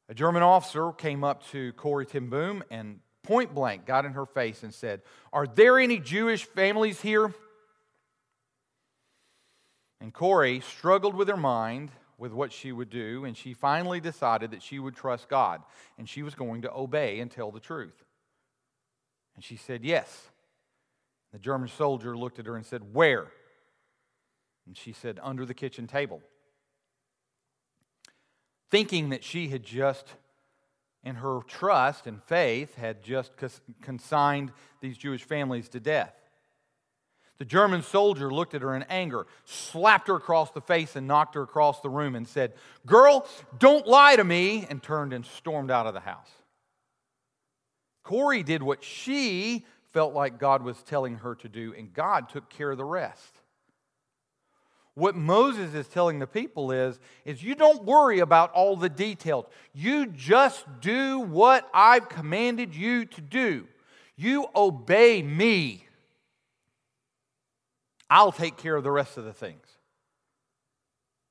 A 0.09 0.15
German 0.15 0.43
officer 0.43 0.93
came 0.93 1.25
up 1.25 1.47
to 1.53 1.73
Corrie 1.75 2.05
ten 2.05 2.29
Boom 2.29 2.63
and 2.71 2.99
point 3.23 3.55
blank 3.55 3.87
got 3.87 4.05
in 4.05 4.13
her 4.13 4.27
face 4.27 4.63
and 4.63 4.73
said, 4.73 5.03
Are 5.33 5.47
there 5.47 5.79
any 5.79 5.99
Jewish 5.99 6.45
families 6.45 7.01
here? 7.01 7.33
And 10.01 10.13
Corrie 10.13 10.61
struggled 10.61 11.15
with 11.15 11.29
her 11.29 11.37
mind 11.37 11.91
with 12.19 12.33
what 12.33 12.53
she 12.53 12.73
would 12.73 12.91
do, 12.91 13.25
and 13.25 13.37
she 13.37 13.55
finally 13.55 14.01
decided 14.01 14.51
that 14.51 14.63
she 14.63 14.79
would 14.79 14.97
trust 14.97 15.29
God 15.29 15.61
and 15.99 16.09
she 16.09 16.23
was 16.23 16.35
going 16.35 16.63
to 16.63 16.73
obey 16.73 17.21
and 17.21 17.31
tell 17.31 17.51
the 17.51 17.61
truth. 17.61 18.05
And 19.35 19.45
she 19.45 19.57
said, 19.57 19.85
Yes. 19.85 20.29
The 21.33 21.39
German 21.39 21.69
soldier 21.69 22.17
looked 22.17 22.39
at 22.39 22.47
her 22.47 22.57
and 22.57 22.67
said, 22.67 22.93
Where? 22.93 23.29
And 24.67 24.77
she 24.77 24.93
said, 24.93 25.19
Under 25.23 25.47
the 25.47 25.55
kitchen 25.55 25.87
table. 25.87 26.21
Thinking 28.71 29.11
that 29.11 29.25
she 29.25 29.49
had 29.49 29.63
just, 29.63 30.07
in 31.05 31.17
her 31.17 31.41
trust 31.47 32.07
and 32.07 32.23
faith, 32.23 32.75
had 32.77 33.03
just 33.03 33.33
consigned 33.81 34.53
these 34.81 34.97
Jewish 34.97 35.25
families 35.25 35.69
to 35.71 35.81
death. 35.81 36.15
The 37.39 37.45
German 37.45 37.83
soldier 37.83 38.33
looked 38.33 38.55
at 38.55 38.63
her 38.63 38.77
in 38.77 38.85
anger, 38.85 39.27
slapped 39.45 40.07
her 40.07 40.15
across 40.15 40.53
the 40.53 40.61
face, 40.61 40.95
and 40.95 41.09
knocked 41.09 41.35
her 41.35 41.43
across 41.43 41.81
the 41.81 41.91
room 41.91 42.15
and 42.15 42.29
said, 42.29 42.53
Girl, 42.87 43.27
don't 43.59 43.87
lie 43.87 44.15
to 44.15 44.23
me, 44.23 44.65
and 44.71 44.81
turned 44.81 45.13
and 45.13 45.27
stormed 45.27 45.71
out 45.71 45.89
of 45.89 45.95
the 45.95 46.01
house. 46.01 46.31
Corrie 48.05 48.45
did 48.45 48.63
what 48.63 48.85
she 48.85 49.67
felt 49.93 50.15
like 50.15 50.39
God 50.39 50.63
was 50.63 50.83
telling 50.85 51.17
her 51.17 51.35
to 51.37 51.49
do, 51.49 51.75
and 51.77 51.93
God 51.93 52.29
took 52.29 52.49
care 52.49 52.71
of 52.71 52.79
the 52.79 52.85
rest. 52.85 53.42
What 54.95 55.15
Moses 55.15 55.75
is 55.75 55.89
telling 55.89 56.19
the 56.19 56.27
people 56.27 56.71
is, 56.71 56.99
is 57.25 57.43
you 57.43 57.55
don't 57.55 57.85
worry 57.85 58.19
about 58.19 58.53
all 58.53 58.77
the 58.77 58.91
details. 58.91 59.47
You 59.73 60.07
just 60.07 60.67
do 60.81 61.21
what 61.21 61.69
I've 61.73 62.09
commanded 62.11 62.75
you 62.75 63.07
to 63.07 63.21
do. 63.23 63.67
You 64.17 64.47
obey 64.55 65.23
me. 65.23 65.87
I'll 68.11 68.33
take 68.33 68.59
care 68.59 68.77
of 68.77 68.85
the 68.85 68.91
rest 68.91 69.17
of 69.17 69.25
the 69.25 69.33
things. 69.33 69.67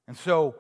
And 0.08 0.17
so 0.17 0.56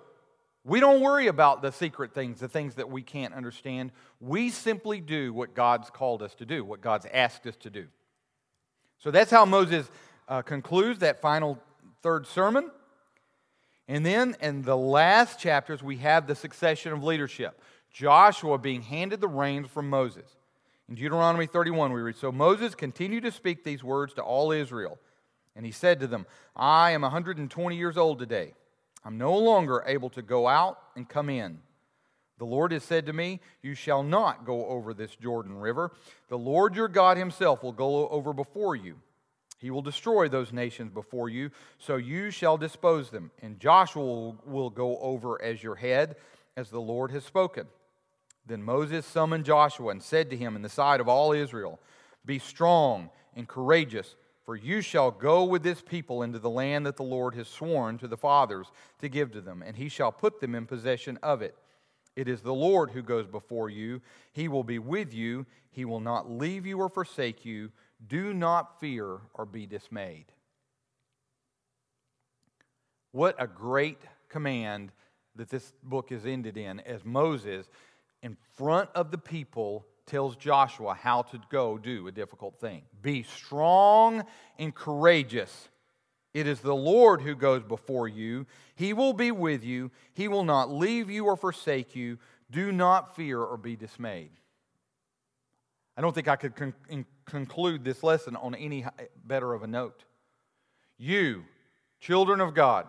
we 0.63 0.79
don't 0.79 1.01
worry 1.01 1.25
about 1.25 1.63
the 1.63 1.71
secret 1.71 2.13
things, 2.13 2.39
the 2.39 2.47
things 2.47 2.75
that 2.75 2.91
we 2.91 3.01
can't 3.01 3.33
understand. 3.33 3.91
We 4.19 4.51
simply 4.51 5.01
do 5.01 5.33
what 5.33 5.55
God's 5.55 5.89
called 5.89 6.21
us 6.21 6.35
to 6.35 6.45
do, 6.45 6.63
what 6.63 6.81
God's 6.81 7.07
asked 7.11 7.47
us 7.47 7.55
to 7.61 7.71
do. 7.71 7.87
So 8.99 9.09
that's 9.09 9.31
how 9.31 9.45
Moses 9.45 9.89
uh, 10.27 10.43
concludes 10.43 10.99
that 10.99 11.19
final 11.19 11.57
third 12.03 12.27
sermon. 12.27 12.69
And 13.91 14.05
then 14.05 14.37
in 14.39 14.61
the 14.61 14.77
last 14.77 15.37
chapters, 15.37 15.83
we 15.83 15.97
have 15.97 16.25
the 16.25 16.33
succession 16.33 16.93
of 16.93 17.03
leadership. 17.03 17.61
Joshua 17.91 18.57
being 18.57 18.83
handed 18.83 19.19
the 19.19 19.27
reins 19.27 19.67
from 19.67 19.89
Moses. 19.89 20.37
In 20.87 20.95
Deuteronomy 20.95 21.45
31, 21.45 21.91
we 21.91 21.99
read 21.99 22.15
So 22.15 22.31
Moses 22.31 22.73
continued 22.73 23.23
to 23.23 23.33
speak 23.33 23.65
these 23.65 23.83
words 23.83 24.13
to 24.13 24.21
all 24.21 24.53
Israel. 24.53 24.97
And 25.57 25.65
he 25.65 25.73
said 25.73 25.99
to 25.99 26.07
them, 26.07 26.25
I 26.55 26.91
am 26.91 27.01
120 27.01 27.75
years 27.75 27.97
old 27.97 28.17
today. 28.17 28.53
I'm 29.03 29.17
no 29.17 29.37
longer 29.37 29.83
able 29.85 30.09
to 30.11 30.21
go 30.21 30.47
out 30.47 30.79
and 30.95 31.09
come 31.09 31.29
in. 31.29 31.59
The 32.37 32.45
Lord 32.45 32.71
has 32.71 32.83
said 32.83 33.07
to 33.07 33.13
me, 33.13 33.41
You 33.61 33.73
shall 33.73 34.03
not 34.03 34.45
go 34.45 34.67
over 34.67 34.93
this 34.93 35.17
Jordan 35.17 35.57
River. 35.57 35.91
The 36.29 36.37
Lord 36.37 36.77
your 36.77 36.87
God 36.87 37.17
himself 37.17 37.61
will 37.61 37.73
go 37.73 38.07
over 38.07 38.31
before 38.31 38.77
you. 38.77 39.01
He 39.61 39.69
will 39.69 39.81
destroy 39.81 40.27
those 40.27 40.51
nations 40.51 40.91
before 40.91 41.29
you, 41.29 41.51
so 41.77 41.95
you 41.95 42.31
shall 42.31 42.57
dispose 42.57 43.11
them. 43.11 43.31
And 43.41 43.59
Joshua 43.59 44.35
will 44.45 44.69
go 44.69 44.97
over 44.97 45.41
as 45.41 45.61
your 45.61 45.75
head, 45.75 46.15
as 46.57 46.69
the 46.69 46.81
Lord 46.81 47.11
has 47.11 47.23
spoken. 47.23 47.67
Then 48.45 48.63
Moses 48.63 49.05
summoned 49.05 49.45
Joshua 49.45 49.91
and 49.91 50.01
said 50.01 50.29
to 50.31 50.37
him 50.37 50.55
in 50.55 50.63
the 50.63 50.69
sight 50.69 50.99
of 50.99 51.07
all 51.07 51.31
Israel, 51.31 51.79
Be 52.25 52.39
strong 52.39 53.11
and 53.35 53.47
courageous 53.47 54.15
for 54.51 54.55
you 54.55 54.81
shall 54.81 55.11
go 55.11 55.43
with 55.43 55.63
this 55.63 55.81
people 55.81 56.23
into 56.23 56.39
the 56.39 56.49
land 56.49 56.85
that 56.85 56.97
the 56.97 57.03
Lord 57.03 57.35
has 57.35 57.47
sworn 57.47 57.97
to 57.99 58.07
the 58.07 58.17
fathers 58.17 58.67
to 58.99 59.07
give 59.07 59.31
to 59.31 59.41
them, 59.41 59.63
and 59.65 59.77
he 59.77 59.87
shall 59.87 60.11
put 60.11 60.39
them 60.39 60.55
in 60.55 60.65
possession 60.65 61.17
of 61.21 61.41
it. 61.41 61.55
It 62.15 62.27
is 62.27 62.41
the 62.41 62.53
Lord 62.53 62.91
who 62.91 63.03
goes 63.03 63.27
before 63.27 63.69
you. 63.69 64.01
He 64.33 64.47
will 64.47 64.63
be 64.63 64.79
with 64.79 65.13
you. 65.13 65.45
He 65.69 65.85
will 65.85 65.99
not 66.01 66.29
leave 66.29 66.65
you 66.65 66.79
or 66.79 66.89
forsake 66.89 67.45
you. 67.45 67.71
Do 68.07 68.33
not 68.33 68.79
fear 68.79 69.19
or 69.33 69.45
be 69.45 69.65
dismayed. 69.65 70.25
What 73.11 73.35
a 73.37 73.47
great 73.47 74.01
command 74.29 74.91
that 75.35 75.49
this 75.49 75.73
book 75.83 76.11
is 76.11 76.25
ended 76.25 76.57
in 76.57 76.79
as 76.81 77.03
Moses, 77.05 77.67
in 78.23 78.37
front 78.55 78.89
of 78.95 79.11
the 79.11 79.17
people, 79.17 79.85
tells 80.05 80.35
Joshua 80.35 80.93
how 80.93 81.21
to 81.23 81.39
go 81.49 81.77
do 81.77 82.07
a 82.07 82.11
difficult 82.11 82.59
thing. 82.59 82.83
Be 83.01 83.23
strong 83.23 84.25
and 84.57 84.73
courageous. 84.73 85.69
It 86.33 86.47
is 86.47 86.61
the 86.61 86.75
Lord 86.75 87.21
who 87.21 87.35
goes 87.35 87.63
before 87.63 88.07
you. 88.07 88.45
He 88.75 88.93
will 88.93 89.13
be 89.13 89.31
with 89.31 89.63
you. 89.63 89.91
He 90.13 90.27
will 90.27 90.43
not 90.43 90.71
leave 90.71 91.09
you 91.09 91.25
or 91.25 91.35
forsake 91.35 91.95
you. 91.95 92.17
Do 92.49 92.71
not 92.71 93.15
fear 93.15 93.41
or 93.41 93.57
be 93.57 93.75
dismayed. 93.75 94.31
I 95.95 96.01
don't 96.01 96.13
think 96.15 96.27
I 96.27 96.35
could 96.35 96.55
con- 96.55 96.73
conclude 97.31 97.83
this 97.83 98.03
lesson 98.03 98.35
on 98.35 98.53
any 98.53 98.85
better 99.25 99.53
of 99.53 99.63
a 99.63 99.67
note. 99.67 100.03
You, 100.97 101.45
children 101.99 102.41
of 102.41 102.53
God, 102.53 102.87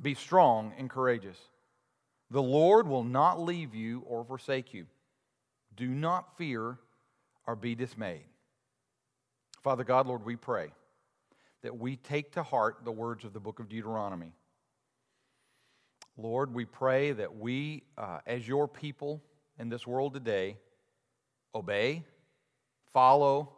be 0.00 0.14
strong 0.14 0.72
and 0.78 0.88
courageous. 0.88 1.38
The 2.30 2.42
Lord 2.42 2.86
will 2.86 3.02
not 3.02 3.40
leave 3.40 3.74
you 3.74 4.04
or 4.06 4.24
forsake 4.24 4.72
you. 4.72 4.86
Do 5.74 5.88
not 5.88 6.36
fear 6.36 6.78
or 7.46 7.56
be 7.56 7.74
dismayed. 7.74 8.26
Father 9.62 9.82
God, 9.82 10.06
Lord, 10.06 10.24
we 10.24 10.36
pray 10.36 10.68
that 11.62 11.76
we 11.76 11.96
take 11.96 12.32
to 12.32 12.42
heart 12.42 12.78
the 12.84 12.92
words 12.92 13.24
of 13.24 13.32
the 13.32 13.40
book 13.40 13.60
of 13.60 13.68
Deuteronomy. 13.68 14.32
Lord, 16.16 16.54
we 16.54 16.66
pray 16.66 17.12
that 17.12 17.36
we, 17.36 17.82
uh, 17.96 18.18
as 18.26 18.46
your 18.46 18.68
people 18.68 19.22
in 19.58 19.70
this 19.70 19.86
world 19.86 20.14
today, 20.14 20.56
obey, 21.54 22.04
follow, 22.92 23.52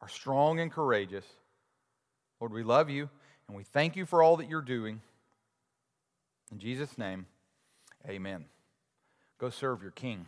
are 0.00 0.08
strong 0.08 0.60
and 0.60 0.70
courageous. 0.70 1.24
Lord, 2.40 2.52
we 2.52 2.62
love 2.62 2.90
you 2.90 3.08
and 3.48 3.56
we 3.56 3.64
thank 3.64 3.96
you 3.96 4.06
for 4.06 4.22
all 4.22 4.36
that 4.36 4.48
you're 4.48 4.62
doing. 4.62 5.00
In 6.52 6.58
Jesus' 6.58 6.98
name, 6.98 7.26
amen. 8.08 8.44
Go 9.38 9.50
serve 9.50 9.82
your 9.82 9.90
King. 9.90 10.26